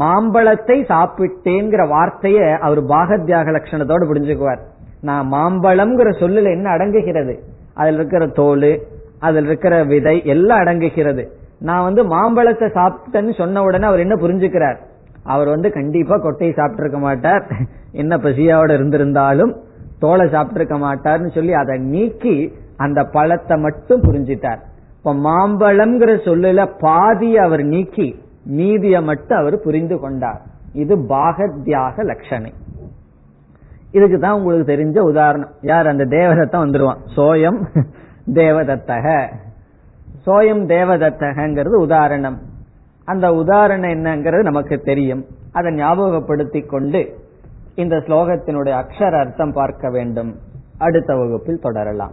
மாம்பழத்தை 0.00 0.76
சாப்பிட்டேங்கிற 0.92 1.82
வார்த்தைய 1.94 2.38
அவர் 2.66 2.80
பாகத்யாக 2.92 3.52
லட்சணத்தோடு 3.56 4.04
புரிஞ்சுக்குவார். 4.10 4.60
நான் 5.08 5.26
மாம்பழம்ங்கிற 5.34 6.10
சொல்லுல 6.22 6.52
என்ன 6.56 6.68
அடங்குகிறது? 6.76 7.34
அதில் 7.80 7.98
இருக்கிற 7.98 8.24
தோல் 8.40 8.70
அதில் 9.26 9.46
இருக்கிற 9.48 9.74
விதை 9.92 10.16
எல்லாம் 10.34 10.60
அடங்குகிறது. 10.62 11.22
நான் 11.68 11.86
வந்து 11.88 12.02
மாம்பழத்தை 12.14 12.68
சாப்பிட்டேன்னு 12.78 13.32
சொன்ன 13.40 13.62
உடனே 13.62 13.86
அவர் 13.90 14.04
என்ன 14.04 14.16
புரிஞ்சுக்கிறார்? 14.24 14.78
அவர் 15.32 15.48
வந்து 15.54 15.68
கண்டிப்பா 15.78 16.16
கொட்டையை 16.16 16.52
சாப்பிட்டு 16.58 16.84
இருக்க 16.84 17.00
மாட்டார். 17.06 17.44
என்ன 18.02 18.16
பசியாவோட 18.24 18.70
இருந்திருந்தாலும் 18.78 19.52
தோலை 20.02 20.26
சாப்பிட்டு 20.34 20.60
இருக்க 20.60 20.76
மாட்டார்னு 20.86 21.30
சொல்லி 21.36 21.54
அதை 21.62 21.76
நீக்கி 21.94 22.34
அந்த 22.84 23.00
பழத்தை 23.16 23.56
மட்டும் 23.66 24.04
புரிஞ்சிட்டார். 24.08 24.60
இப்ப 25.08 25.30
மாம்பழம்ங்கிற 25.30 26.12
சொல்லல 26.24 26.72
பாதி 26.78 27.38
அவர் 27.38 27.62
நீக்கி 27.62 28.22
மீதிய 28.56 29.02
மட்டும் 29.02 29.38
அவர் 29.38 29.60
புரிந்து 29.60 29.98
கொண்டார். 29.98 30.40
இது 30.72 30.96
பாகத்யாக 30.96 32.04
லட்சணை 32.04 32.52
இதுக்கு 33.92 34.18
தான் 34.18 34.32
உங்களுக்கு 34.32 34.72
தெரிஞ்ச 34.72 34.98
உதாரணம். 34.98 35.50
யார் 35.62 35.86
அந்த 35.86 36.04
தேவதத்தம் 36.04 36.64
வந்துருவான்? 36.64 36.98
சோயம் 37.16 37.66
தேவதத்தக. 38.32 39.26
சோயம் 40.26 40.62
தேவதத்தகங்கிறது 40.66 41.74
உதாரணம். 41.74 42.38
அந்த 43.04 43.32
உதாரணம் 43.32 43.90
என்னங்கிறது 43.90 44.42
நமக்கு 44.42 44.78
தெரியும். 44.78 45.24
அதை 45.52 45.74
ஞாபகப்படுத்தி 45.74 46.60
கொண்டு 46.60 47.18
இந்த 47.74 47.96
ஸ்லோகத்தினுடைய 47.96 48.84
அக்ஷர 48.84 49.18
அர்த்தம் 49.18 49.52
பார்க்க 49.52 49.90
வேண்டும். 49.90 50.36
அடுத்த 50.78 51.16
வகுப்பில் 51.16 51.60
தொடரலாம். 51.60 52.12